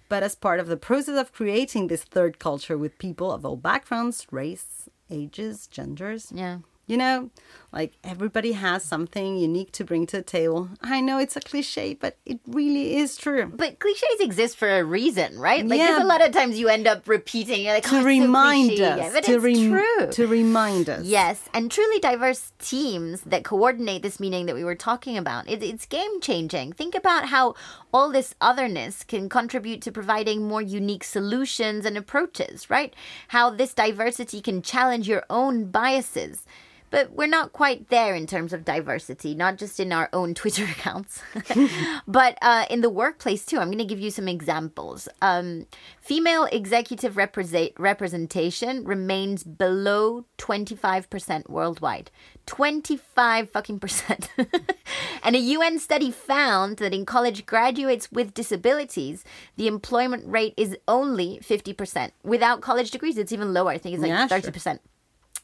but 0.09 0.23
as 0.23 0.35
part 0.35 0.61
of 0.61 0.67
the 0.67 0.79
process 0.79 1.21
of 1.21 1.33
creating 1.33 1.89
this 1.89 2.05
third 2.05 2.39
culture 2.39 2.79
with 2.79 2.99
people 2.99 3.31
of 3.31 3.45
all 3.45 3.57
backgrounds, 3.57 4.27
race, 4.31 4.89
ages, 5.11 5.67
genders. 5.67 6.33
yeah. 6.35 6.59
You 6.87 6.97
know, 6.97 7.31
like 7.73 7.95
everybody 8.05 8.53
has 8.53 8.85
something 8.85 9.37
unique 9.39 9.73
to 9.73 9.85
bring 9.85 10.07
to 10.07 10.19
the 10.19 10.23
table. 10.23 10.69
I 10.83 11.01
know 11.01 11.19
it's 11.19 11.37
a 11.37 11.41
cliche, 11.41 11.95
but 11.95 12.17
it 12.27 12.39
really 12.47 12.97
is 12.97 13.17
true. 13.17 13.51
But 13.55 13.79
cliches 13.79 14.21
exist 14.21 14.57
for 14.59 14.69
a 14.71 14.85
reason, 14.85 15.39
right? 15.39 15.67
Like 15.67 15.79
Yeah. 15.79 15.87
there's 15.87 16.03
a 16.03 16.07
lot 16.07 16.25
of 16.25 16.33
times 16.33 16.59
you 16.59 16.69
end 16.69 16.87
up 16.87 17.09
repeating. 17.09 17.65
You're 17.65 17.75
like, 17.75 17.85
To 17.85 17.95
oh, 17.95 17.99
it's 17.99 18.03
so 18.05 18.09
remind 18.09 18.71
us. 18.73 18.79
Yeah, 18.99 19.11
but 19.13 19.25
to 19.25 19.35
it's 19.37 19.45
rem- 19.45 19.71
true. 19.71 20.07
To 20.13 20.27
remind 20.27 20.91
us. 20.91 21.05
Yes, 21.07 21.49
and 21.55 21.71
truly 21.71 21.99
diverse 21.99 22.53
teams 22.59 23.23
that 23.23 23.43
coordinate 23.45 24.03
this 24.03 24.21
meaning 24.21 24.47
that 24.47 24.55
we 24.55 24.65
were 24.65 24.75
talking 24.75 25.17
about. 25.17 25.49
It, 25.49 25.63
it's 25.63 25.87
game 25.87 26.21
changing. 26.21 26.73
Think 26.75 26.95
about 26.95 27.27
how 27.31 27.55
all 27.95 28.11
this 28.11 28.35
otherness 28.41 29.03
can 29.03 29.29
contribute 29.29 29.81
to 29.83 29.93
providing 29.93 30.47
more 30.47 30.61
unique 30.63 31.05
solutions 31.05 31.87
and 31.87 31.97
approaches, 31.97 32.69
right? 32.69 32.95
How 33.29 33.49
this 33.49 33.73
diversity 33.73 34.41
can 34.43 34.61
challenge 34.63 35.09
your 35.09 35.25
own 35.31 35.67
biases. 35.71 36.45
But 36.93 37.13
we're 37.13 37.27
not 37.27 37.55
quite 37.55 37.89
there 37.89 38.15
in 38.15 38.27
terms 38.27 38.53
of 38.53 38.67
diversity, 38.67 39.35
not 39.35 39.57
just 39.57 39.81
in 39.81 39.93
our 39.93 40.11
own 40.13 40.35
Twitter 40.41 40.65
accounts, 40.65 41.23
but 42.07 42.39
uh, 42.43 42.67
in 42.69 42.83
the 42.83 42.91
workplace 42.91 43.47
too. 43.47 43.59
I'm 43.59 43.69
going 43.69 43.79
to 43.79 43.85
give 43.85 43.99
you 43.99 44.11
some 44.11 44.29
examples. 44.29 45.09
Um, 45.23 45.67
female 46.01 46.45
executive 46.53 47.17
represent- 47.17 47.73
representation 47.79 48.85
remains 48.85 49.43
below 49.43 50.27
25% 50.37 51.49
worldwide. 51.49 52.11
25 52.45 53.49
fucking 53.49 53.81
percent. 53.81 54.29
and 55.23 55.35
a 55.35 55.39
UN 55.39 55.79
study 55.79 56.11
found 56.11 56.77
that 56.77 56.93
in 56.93 57.07
college 57.07 57.47
graduates 57.47 58.13
with 58.13 58.35
disabilities, 58.35 59.25
the 59.57 59.67
employment 59.67 60.25
rate 60.27 60.53
is 60.59 60.77
only 60.87 61.39
50%. 61.43 62.11
Without 62.23 62.61
college 62.61 62.91
degrees, 62.91 63.17
it's 63.17 63.33
even 63.33 63.55
lower. 63.55 63.71
I 63.71 63.79
think 63.79 63.95
it's 63.95 64.03
like 64.03 64.11
Yeah, 64.11 64.27
sure. 64.27 64.53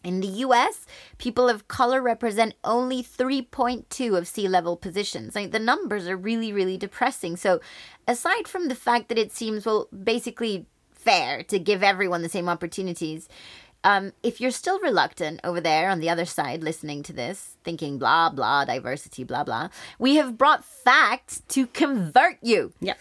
30%. 0.04 0.08
In 0.08 0.20
the 0.20 0.26
US, 0.26 0.86
people 1.18 1.48
of 1.48 1.68
color 1.68 2.00
represent 2.00 2.54
only 2.64 3.02
3.2 3.02 4.16
of 4.16 4.28
C-level 4.28 4.76
positions. 4.76 5.34
Like 5.34 5.50
the 5.50 5.58
numbers 5.58 6.06
are 6.08 6.16
really, 6.16 6.52
really 6.52 6.76
depressing. 6.76 7.36
So, 7.36 7.60
aside 8.06 8.48
from 8.48 8.68
the 8.68 8.74
fact 8.74 9.08
that 9.08 9.18
it 9.18 9.32
seems, 9.32 9.66
well, 9.66 9.88
basically 9.92 10.66
fair 10.92 11.42
to 11.44 11.58
give 11.58 11.82
everyone 11.82 12.22
the 12.22 12.28
same 12.28 12.48
opportunities, 12.48 13.28
um, 13.84 14.12
if 14.22 14.40
you're 14.40 14.50
still 14.50 14.80
reluctant 14.80 15.40
over 15.44 15.60
there 15.60 15.88
on 15.88 16.00
the 16.00 16.10
other 16.10 16.24
side 16.24 16.64
listening 16.64 17.02
to 17.04 17.12
this, 17.12 17.56
thinking 17.62 17.98
blah, 17.98 18.28
blah, 18.28 18.64
diversity, 18.64 19.24
blah, 19.24 19.44
blah, 19.44 19.68
we 19.98 20.16
have 20.16 20.36
brought 20.36 20.64
facts 20.64 21.42
to 21.48 21.66
convert 21.68 22.38
you. 22.42 22.72
Yeah. 22.80 22.94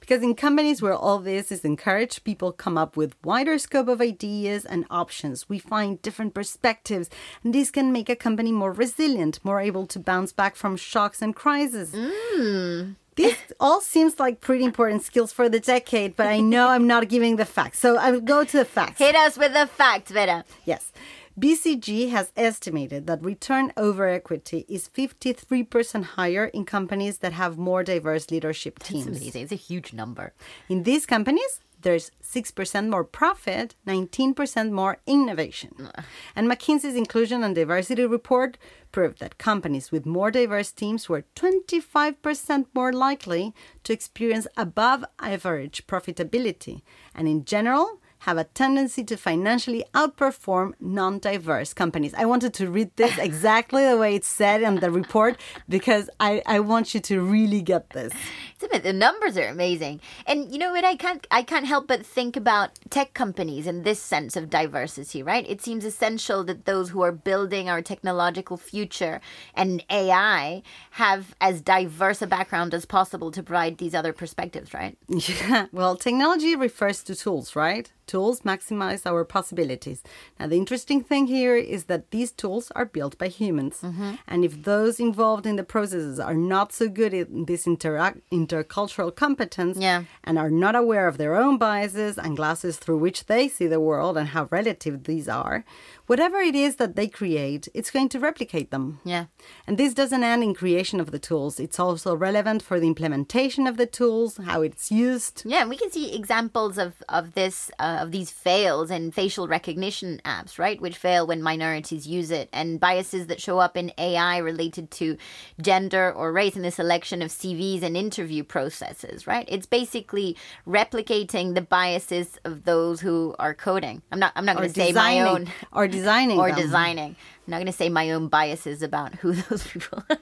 Because 0.00 0.22
in 0.22 0.34
companies 0.34 0.82
where 0.82 0.94
all 0.94 1.18
this 1.18 1.50
is 1.52 1.64
encouraged, 1.64 2.24
people 2.24 2.52
come 2.52 2.76
up 2.76 2.96
with 2.96 3.16
wider 3.24 3.58
scope 3.58 3.88
of 3.88 4.00
ideas 4.00 4.64
and 4.64 4.84
options. 4.90 5.48
We 5.48 5.58
find 5.58 6.00
different 6.02 6.34
perspectives, 6.34 7.10
and 7.44 7.54
this 7.54 7.70
can 7.70 7.92
make 7.92 8.08
a 8.08 8.16
company 8.16 8.52
more 8.52 8.72
resilient, 8.72 9.40
more 9.44 9.60
able 9.60 9.86
to 9.86 9.98
bounce 9.98 10.32
back 10.32 10.56
from 10.56 10.76
shocks 10.76 11.22
and 11.22 11.34
crises. 11.34 11.92
Mm. 11.92 12.96
This 13.16 13.36
all 13.58 13.80
seems 13.80 14.18
like 14.18 14.40
pretty 14.40 14.64
important 14.64 15.02
skills 15.02 15.32
for 15.32 15.48
the 15.48 15.60
decade, 15.60 16.16
but 16.16 16.26
I 16.26 16.40
know 16.40 16.68
I'm 16.68 16.86
not 16.86 17.08
giving 17.08 17.36
the 17.36 17.44
facts. 17.44 17.78
So 17.78 17.96
I 17.96 18.10
will 18.12 18.20
go 18.20 18.44
to 18.44 18.56
the 18.56 18.64
facts. 18.64 18.98
Hit 18.98 19.14
us 19.14 19.36
with 19.36 19.52
the 19.52 19.66
facts, 19.66 20.10
Vera. 20.10 20.44
Yes. 20.64 20.92
BCG 21.40 22.10
has 22.10 22.32
estimated 22.36 23.06
that 23.06 23.24
return 23.24 23.72
over 23.74 24.06
equity 24.06 24.66
is 24.68 24.90
53% 24.90 26.04
higher 26.16 26.46
in 26.46 26.66
companies 26.66 27.18
that 27.18 27.32
have 27.32 27.56
more 27.56 27.82
diverse 27.82 28.30
leadership 28.30 28.78
teams. 28.78 29.06
amazing. 29.06 29.44
It's 29.44 29.52
a 29.52 29.56
huge 29.56 29.94
number. 29.94 30.34
In 30.68 30.82
these 30.82 31.06
companies, 31.06 31.60
there's 31.80 32.10
6% 32.22 32.90
more 32.90 33.04
profit, 33.04 33.74
19% 33.86 34.70
more 34.70 34.98
innovation. 35.06 35.90
And 36.36 36.46
McKinsey's 36.46 36.94
Inclusion 36.94 37.42
and 37.42 37.54
Diversity 37.54 38.04
report 38.04 38.58
proved 38.92 39.20
that 39.20 39.38
companies 39.38 39.90
with 39.90 40.04
more 40.04 40.30
diverse 40.30 40.72
teams 40.72 41.08
were 41.08 41.24
25% 41.36 42.66
more 42.74 42.92
likely 42.92 43.54
to 43.84 43.94
experience 43.94 44.46
above 44.58 45.06
average 45.20 45.86
profitability. 45.86 46.82
And 47.14 47.26
in 47.26 47.46
general, 47.46 47.99
have 48.20 48.38
a 48.38 48.44
tendency 48.44 49.02
to 49.04 49.16
financially 49.16 49.84
outperform 49.94 50.74
non 50.80 51.18
diverse 51.18 51.72
companies. 51.74 52.14
I 52.14 52.26
wanted 52.26 52.54
to 52.54 52.70
read 52.70 52.94
this 52.96 53.18
exactly 53.30 53.86
the 53.86 53.96
way 53.96 54.14
it's 54.14 54.28
said 54.28 54.62
in 54.62 54.76
the 54.76 54.90
report 54.90 55.38
because 55.68 56.10
I, 56.20 56.42
I 56.46 56.60
want 56.60 56.94
you 56.94 57.00
to 57.00 57.20
really 57.20 57.62
get 57.62 57.90
this. 57.90 58.12
It's 58.54 58.64
a 58.64 58.68
bit, 58.68 58.82
the 58.82 58.92
numbers 58.92 59.38
are 59.38 59.48
amazing, 59.48 60.00
and 60.26 60.52
you 60.52 60.58
know 60.58 60.72
what? 60.72 60.84
I 60.84 60.96
can't 60.96 61.26
I 61.30 61.42
can't 61.42 61.66
help 61.66 61.86
but 61.86 62.04
think 62.04 62.36
about 62.36 62.78
tech 62.90 63.14
companies 63.14 63.66
in 63.66 63.82
this 63.82 64.00
sense 64.02 64.36
of 64.36 64.50
diversity, 64.50 65.22
right? 65.22 65.48
It 65.48 65.62
seems 65.62 65.84
essential 65.84 66.44
that 66.44 66.66
those 66.66 66.90
who 66.90 67.02
are 67.02 67.12
building 67.12 67.68
our 67.68 67.80
technological 67.80 68.56
future 68.56 69.20
and 69.54 69.82
AI 69.90 70.62
have 70.92 71.34
as 71.40 71.62
diverse 71.62 72.20
a 72.20 72.26
background 72.26 72.74
as 72.74 72.84
possible 72.84 73.30
to 73.30 73.42
provide 73.42 73.78
these 73.78 73.94
other 73.94 74.12
perspectives, 74.12 74.74
right? 74.74 74.96
Yeah, 75.30 75.66
well, 75.70 75.96
technology 75.96 76.56
refers 76.56 77.02
to 77.04 77.14
tools, 77.14 77.54
right? 77.54 77.92
Tools 78.14 78.38
maximize 78.52 79.02
our 79.10 79.24
possibilities. 79.36 80.00
Now, 80.38 80.46
the 80.52 80.56
interesting 80.64 81.00
thing 81.10 81.24
here 81.36 81.56
is 81.76 81.82
that 81.90 82.10
these 82.10 82.30
tools 82.42 82.66
are 82.78 82.88
built 82.96 83.14
by 83.22 83.28
humans. 83.40 83.76
Mm-hmm. 83.82 84.12
And 84.32 84.38
if 84.48 84.54
those 84.70 84.94
involved 85.08 85.46
in 85.50 85.56
the 85.60 85.68
processes 85.74 86.18
are 86.28 86.34
not 86.54 86.68
so 86.78 86.84
good 87.00 87.12
in 87.14 87.44
this 87.50 87.62
interact, 87.74 88.18
intercultural 88.40 89.10
competence 89.24 89.76
Yeah. 89.78 90.00
and 90.24 90.34
are 90.42 90.50
not 90.64 90.74
aware 90.82 91.06
of 91.10 91.16
their 91.18 91.34
own 91.42 91.54
biases 91.68 92.14
and 92.18 92.36
glasses 92.40 92.74
through 92.82 92.98
which 92.98 93.20
they 93.26 93.44
see 93.56 93.68
the 93.68 93.80
world 93.88 94.14
and 94.18 94.28
how 94.34 94.44
relative 94.58 95.04
these 95.04 95.28
are, 95.28 95.64
whatever 96.10 96.38
it 96.38 96.56
is 96.56 96.74
that 96.74 96.96
they 96.96 97.06
create, 97.06 97.68
it's 97.72 97.92
going 97.92 98.08
to 98.08 98.18
replicate 98.18 98.72
them. 98.72 98.98
Yeah. 99.04 99.26
And 99.64 99.78
this 99.78 99.94
doesn't 99.94 100.24
end 100.24 100.42
in 100.42 100.54
creation 100.54 100.98
of 100.98 101.12
the 101.12 101.20
tools. 101.20 101.60
It's 101.60 101.78
also 101.78 102.16
relevant 102.16 102.62
for 102.62 102.80
the 102.80 102.88
implementation 102.88 103.68
of 103.68 103.76
the 103.76 103.86
tools, 103.86 104.36
how 104.38 104.60
it's 104.62 104.90
used. 104.90 105.44
Yeah, 105.46 105.60
and 105.60 105.70
we 105.70 105.76
can 105.76 105.92
see 105.92 106.12
examples 106.12 106.78
of 106.78 107.00
of 107.08 107.34
this 107.34 107.70
uh, 107.78 107.98
of 108.00 108.10
these 108.10 108.32
fails 108.32 108.90
in 108.90 109.12
facial 109.12 109.46
recognition 109.46 110.20
apps, 110.24 110.58
right? 110.58 110.80
Which 110.80 110.96
fail 110.96 111.28
when 111.28 111.44
minorities 111.44 112.08
use 112.08 112.32
it, 112.32 112.48
and 112.52 112.80
biases 112.80 113.28
that 113.28 113.40
show 113.40 113.60
up 113.60 113.76
in 113.76 113.92
AI 113.96 114.38
related 114.38 114.90
to 115.02 115.16
gender 115.60 116.12
or 116.12 116.32
race 116.32 116.56
in 116.56 116.62
the 116.62 116.72
selection 116.72 117.22
of 117.22 117.30
CVs 117.30 117.84
and 117.84 117.96
interview 117.96 118.42
processes, 118.42 119.28
right? 119.28 119.46
It's 119.48 119.66
basically 119.66 120.36
replicating 120.66 121.54
the 121.54 121.62
biases 121.62 122.36
of 122.44 122.64
those 122.64 123.00
who 123.00 123.36
are 123.38 123.54
coding. 123.54 124.02
I'm 124.10 124.18
not 124.18 124.32
I'm 124.34 124.44
not 124.44 124.56
going 124.56 124.72
to 124.72 124.74
say 124.74 124.90
my 124.90 125.20
own 125.20 125.46
or 125.72 125.86
designing, 126.00 126.38
or 126.38 126.48
them. 126.48 126.60
designing. 126.60 127.16
I'm 127.46 127.50
not 127.50 127.56
going 127.56 127.66
to 127.66 127.72
say 127.72 127.88
my 127.88 128.10
own 128.10 128.28
biases 128.28 128.82
about 128.82 129.14
who 129.16 129.32
those 129.48 129.66
people 129.66 130.02
are. 130.10 130.18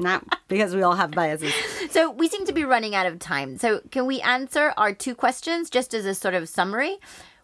No, 0.00 0.20
because 0.48 0.74
we 0.74 0.82
all 0.82 0.94
have 0.94 1.12
biases. 1.12 1.52
So 1.90 2.10
we 2.10 2.28
seem 2.28 2.44
to 2.46 2.52
be 2.52 2.64
running 2.64 2.94
out 2.94 3.06
of 3.06 3.18
time. 3.18 3.58
So 3.58 3.80
can 3.90 4.06
we 4.06 4.20
answer 4.20 4.74
our 4.76 4.92
two 4.92 5.14
questions 5.14 5.70
just 5.70 5.94
as 5.94 6.04
a 6.06 6.14
sort 6.14 6.34
of 6.34 6.48
summary? 6.48 6.98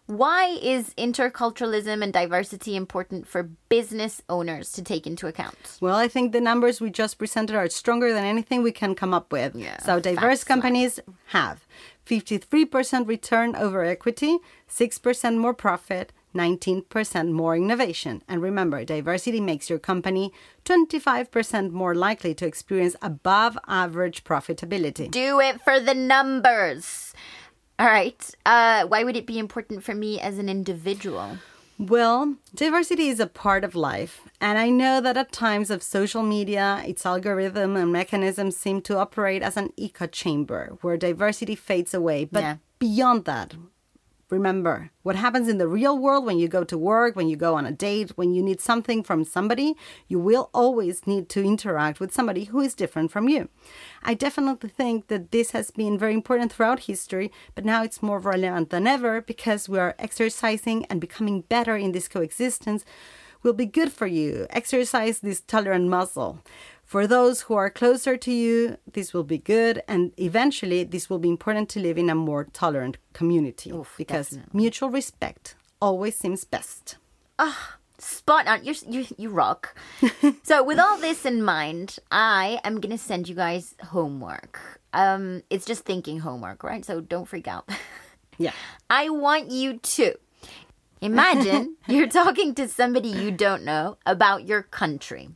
Why 0.07 0.57
is 0.59 0.95
interculturalism 0.95 2.01
and 2.01 2.11
diversity 2.11 2.75
important 2.75 3.27
for 3.27 3.43
business 3.69 4.23
owners 4.27 4.71
to 4.71 4.81
take 4.81 5.05
into 5.05 5.27
account? 5.27 5.77
Well, 5.81 5.95
I 5.95 6.07
think 6.07 6.31
the 6.31 6.41
numbers 6.41 6.81
we 6.81 6.89
just 6.89 7.19
presented 7.19 7.55
are 7.55 7.69
stronger 7.69 8.11
than 8.11 8.25
anything 8.25 8.63
we 8.63 8.71
can 8.71 8.95
come 8.95 9.13
up 9.13 9.31
with. 9.31 9.55
Yeah, 9.55 9.77
so 9.77 9.99
diverse 9.99 10.43
companies 10.43 10.99
have 11.27 11.67
53% 12.07 13.07
return 13.07 13.55
over 13.55 13.83
equity, 13.83 14.39
6% 14.67 15.37
more 15.37 15.53
profit, 15.53 16.11
19% 16.35 17.31
more 17.31 17.55
innovation. 17.55 18.21
And 18.27 18.41
remember, 18.41 18.83
diversity 18.85 19.39
makes 19.41 19.69
your 19.69 19.79
company 19.79 20.31
25% 20.65 21.71
more 21.71 21.95
likely 21.95 22.33
to 22.35 22.45
experience 22.45 22.95
above 23.01 23.57
average 23.67 24.23
profitability. 24.23 25.09
Do 25.09 25.39
it 25.39 25.61
for 25.61 25.79
the 25.79 25.93
numbers. 25.93 27.13
All 27.77 27.87
right. 27.87 28.29
Uh, 28.45 28.85
why 28.85 29.03
would 29.03 29.15
it 29.15 29.25
be 29.25 29.39
important 29.39 29.83
for 29.83 29.95
me 29.95 30.19
as 30.19 30.37
an 30.37 30.49
individual? 30.49 31.37
Well, 31.77 32.35
diversity 32.53 33.07
is 33.07 33.21
a 33.21 33.25
part 33.27 33.63
of 33.63 33.73
life. 33.73 34.19
And 34.41 34.57
I 34.57 34.69
know 34.69 34.99
that 34.99 35.15
at 35.15 35.31
times 35.31 35.71
of 35.71 35.81
social 35.81 36.23
media, 36.23 36.83
its 36.85 37.05
algorithm 37.05 37.77
and 37.77 37.89
mechanisms 37.93 38.57
seem 38.57 38.81
to 38.81 38.97
operate 38.97 39.41
as 39.41 39.55
an 39.55 39.69
echo 39.79 40.05
chamber 40.07 40.77
where 40.81 40.97
diversity 40.97 41.55
fades 41.55 41.93
away. 41.93 42.25
But 42.25 42.41
Yeah. 42.41 42.55
beyond 42.79 43.23
that, 43.25 43.53
remember 44.29 44.91
what 45.03 45.15
happens 45.15 45.47
in 45.47 45.57
the 45.57 45.67
real 45.67 45.97
world 45.97 46.25
when 46.25 46.37
you 46.37 46.47
go 46.47 46.63
to 46.63 46.77
work, 46.77 47.15
when 47.15 47.29
you 47.29 47.35
go 47.35 47.55
on 47.55 47.65
a 47.65 47.71
date, 47.71 48.11
when 48.15 48.33
you 48.33 48.43
need 48.43 48.61
something 48.61 49.03
from 49.03 49.23
somebody, 49.23 49.75
you 50.07 50.19
will 50.19 50.49
always 50.53 51.07
need 51.07 51.29
to 51.29 51.43
interact 51.43 51.99
with 51.99 52.13
somebody 52.13 52.45
who 52.45 52.59
is 52.59 52.75
different 52.75 53.11
from 53.11 53.27
you. 53.27 53.49
I 54.03 54.13
definitely 54.13 54.69
think 54.69 55.07
that 55.07 55.31
this 55.31 55.51
has 55.51 55.71
been 55.71 55.97
very 55.97 56.13
important 56.13 56.51
throughout 56.51 56.81
history, 56.81 57.31
but 57.55 57.65
now 57.65 57.83
it's 57.83 58.03
more 58.03 58.19
relevant 58.19 58.69
than 58.69 58.87
ever 58.87 59.21
because 59.21 59.67
we 59.67 59.79
are 59.79 59.95
exercising 59.97 60.85
and 60.85 61.01
becoming 61.01 61.41
better 61.41 61.75
in 61.75 61.91
this 61.91 62.07
coexistence. 62.07 62.85
Will 63.41 63.53
be 63.53 63.65
good 63.65 63.93
for 63.93 64.05
you. 64.05 64.47
Exercise 64.49 65.21
this 65.21 65.39
tolerant 65.39 65.87
muscle. 65.87 66.39
For 66.89 67.05
those 67.05 67.41
who 67.41 67.53
are 67.53 67.69
closer 67.69 68.17
to 68.17 68.31
you, 68.31 68.77
this 68.91 69.13
will 69.13 69.23
be 69.23 69.37
good, 69.37 69.83
and 69.87 70.11
eventually, 70.17 70.83
this 70.83 71.07
will 71.07 71.19
be 71.19 71.29
important 71.29 71.69
to 71.69 71.79
live 71.79 71.99
in 71.99 72.09
a 72.09 72.15
more 72.15 72.45
tolerant 72.45 72.97
community 73.13 73.71
because 73.95 74.31
definitely. 74.31 74.57
mutual 74.57 74.89
respect 74.89 75.53
always 75.79 76.17
seems 76.17 76.45
best. 76.45 76.97
Ah, 77.37 77.77
Spot 77.99 78.47
on. 78.47 78.65
You 78.65 78.73
you 78.89 79.05
you 79.17 79.29
rock. 79.29 79.77
so 80.43 80.63
with 80.63 80.79
all 80.79 80.97
this 80.97 81.25
in 81.27 81.43
mind, 81.43 81.99
I 82.09 82.59
am 82.63 82.79
gonna 82.79 82.97
send 82.97 83.29
you 83.29 83.35
guys 83.35 83.75
homework. 83.93 84.81
Um, 84.91 85.43
it's 85.51 85.65
just 85.67 85.85
thinking 85.85 86.21
homework, 86.21 86.63
right? 86.63 86.83
So 86.83 87.01
don't 87.01 87.27
freak 87.27 87.47
out. 87.47 87.69
Yeah. 88.41 88.53
I 88.89 89.09
want 89.09 89.51
you 89.51 89.79
to 89.79 90.15
imagine 91.01 91.75
you're 91.89 92.07
talking 92.07 92.55
to 92.55 92.69
somebody 92.69 93.09
you 93.09 93.31
don't 93.31 93.65
know 93.65 93.97
about 94.05 94.47
your 94.47 94.63
country. 94.63 95.27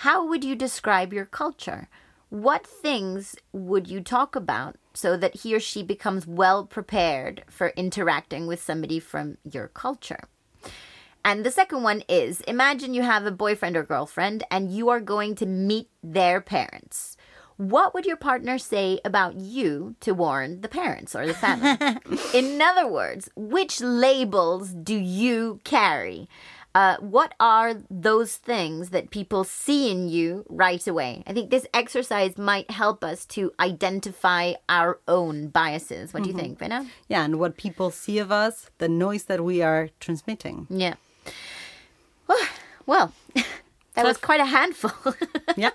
How 0.00 0.24
would 0.24 0.44
you 0.44 0.56
describe 0.56 1.12
your 1.12 1.26
culture? 1.26 1.90
What 2.30 2.66
things 2.66 3.36
would 3.52 3.86
you 3.86 4.00
talk 4.00 4.34
about 4.34 4.76
so 4.94 5.14
that 5.18 5.40
he 5.40 5.54
or 5.54 5.60
she 5.60 5.82
becomes 5.82 6.26
well 6.26 6.64
prepared 6.64 7.44
for 7.50 7.74
interacting 7.76 8.46
with 8.46 8.62
somebody 8.62 8.98
from 8.98 9.36
your 9.44 9.68
culture? 9.68 10.22
And 11.22 11.44
the 11.44 11.50
second 11.50 11.82
one 11.82 12.02
is 12.08 12.40
imagine 12.48 12.94
you 12.94 13.02
have 13.02 13.26
a 13.26 13.30
boyfriend 13.30 13.76
or 13.76 13.82
girlfriend 13.82 14.42
and 14.50 14.72
you 14.72 14.88
are 14.88 15.00
going 15.00 15.34
to 15.34 15.44
meet 15.44 15.90
their 16.02 16.40
parents. 16.40 17.18
What 17.58 17.92
would 17.92 18.06
your 18.06 18.16
partner 18.16 18.56
say 18.56 19.00
about 19.04 19.34
you 19.34 19.96
to 20.00 20.14
warn 20.14 20.62
the 20.62 20.68
parents 20.68 21.14
or 21.14 21.26
the 21.26 21.34
family? 21.34 21.76
In 22.32 22.62
other 22.62 22.88
words, 22.88 23.28
which 23.36 23.82
labels 23.82 24.70
do 24.70 24.94
you 24.94 25.60
carry? 25.62 26.26
Uh, 26.74 26.96
what 27.00 27.34
are 27.40 27.74
those 27.90 28.36
things 28.36 28.90
that 28.90 29.10
people 29.10 29.42
see 29.42 29.90
in 29.90 30.08
you 30.08 30.44
right 30.48 30.86
away? 30.86 31.22
I 31.26 31.32
think 31.32 31.50
this 31.50 31.66
exercise 31.74 32.38
might 32.38 32.70
help 32.70 33.02
us 33.02 33.24
to 33.26 33.52
identify 33.58 34.52
our 34.68 35.00
own 35.08 35.48
biases. 35.48 36.14
What 36.14 36.22
do 36.22 36.28
you 36.28 36.36
think, 36.36 36.58
Vera? 36.60 36.86
Yeah, 37.08 37.24
and 37.24 37.40
what 37.40 37.56
people 37.56 37.90
see 37.90 38.18
of 38.18 38.30
us, 38.30 38.70
the 38.78 38.88
noise 38.88 39.24
that 39.24 39.42
we 39.42 39.62
are 39.62 39.88
transmitting. 39.98 40.66
Yeah. 40.70 40.94
Well, 42.86 43.12
that 44.02 44.08
was 44.08 44.16
quite 44.18 44.40
a 44.40 44.44
handful. 44.44 44.92
Yep. 45.56 45.74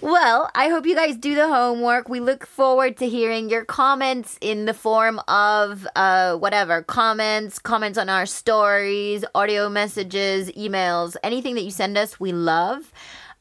well, 0.00 0.50
I 0.54 0.68
hope 0.68 0.86
you 0.86 0.94
guys 0.94 1.16
do 1.16 1.34
the 1.34 1.48
homework. 1.48 2.08
We 2.08 2.20
look 2.20 2.46
forward 2.46 2.96
to 2.98 3.08
hearing 3.08 3.50
your 3.50 3.64
comments 3.64 4.38
in 4.40 4.66
the 4.66 4.72
form 4.72 5.20
of 5.26 5.86
uh, 5.96 6.36
whatever 6.36 6.82
comments, 6.82 7.58
comments 7.58 7.98
on 7.98 8.08
our 8.08 8.24
stories, 8.24 9.24
audio 9.34 9.68
messages, 9.68 10.50
emails, 10.52 11.16
anything 11.24 11.56
that 11.56 11.62
you 11.62 11.72
send 11.72 11.98
us, 11.98 12.20
we 12.20 12.30
love. 12.32 12.92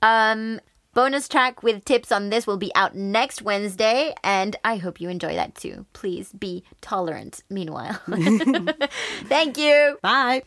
Um, 0.01 0.59
Bonus 0.95 1.27
track 1.29 1.61
with 1.61 1.85
tips 1.85 2.11
on 2.11 2.29
this 2.29 2.47
will 2.47 2.57
be 2.57 2.73
out 2.73 2.95
next 2.95 3.43
Wednesday, 3.43 4.13
and 4.23 4.55
I 4.65 4.77
hope 4.77 4.99
you 4.99 5.07
enjoy 5.07 5.35
that 5.35 5.53
too. 5.53 5.85
Please 5.93 6.33
be 6.33 6.63
tolerant 6.81 7.43
meanwhile. 7.49 8.01
Thank 9.25 9.57
you. 9.57 9.99
Bye. 10.01 10.43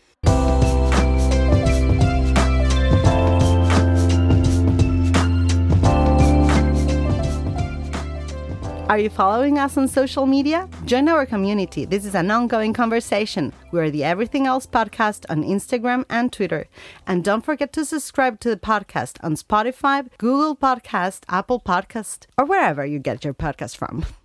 Are 8.93 8.99
you 8.99 9.09
following 9.09 9.59
us 9.59 9.79
on 9.79 9.89
social 9.89 10.27
media? 10.27 10.69
Join 10.85 11.09
our 11.09 11.25
community. 11.25 11.87
This 11.87 12.05
is 12.05 12.15
an 12.15 12.31
ongoing 12.31 12.75
conversation. 12.75 13.51
We're 13.71 13.89
the 13.89 14.05
Everything 14.05 14.47
Else 14.47 14.67
podcast 14.67 15.25
on 15.31 15.45
Instagram 15.45 16.05
and 16.11 16.31
Twitter. 16.31 16.69
And 17.07 17.25
don't 17.25 17.43
forget 17.43 17.73
to 17.73 17.87
subscribe 17.87 18.39
to 18.41 18.51
the 18.51 18.59
podcast 18.59 19.17
on 19.25 19.37
Spotify, 19.37 20.11
Google 20.19 20.55
Podcast, 20.55 21.23
Apple 21.31 21.59
Podcast, 21.59 22.27
or 22.37 22.45
wherever 22.45 22.85
you 22.85 22.99
get 22.99 23.25
your 23.25 23.33
podcast 23.33 23.79
from. 23.79 24.05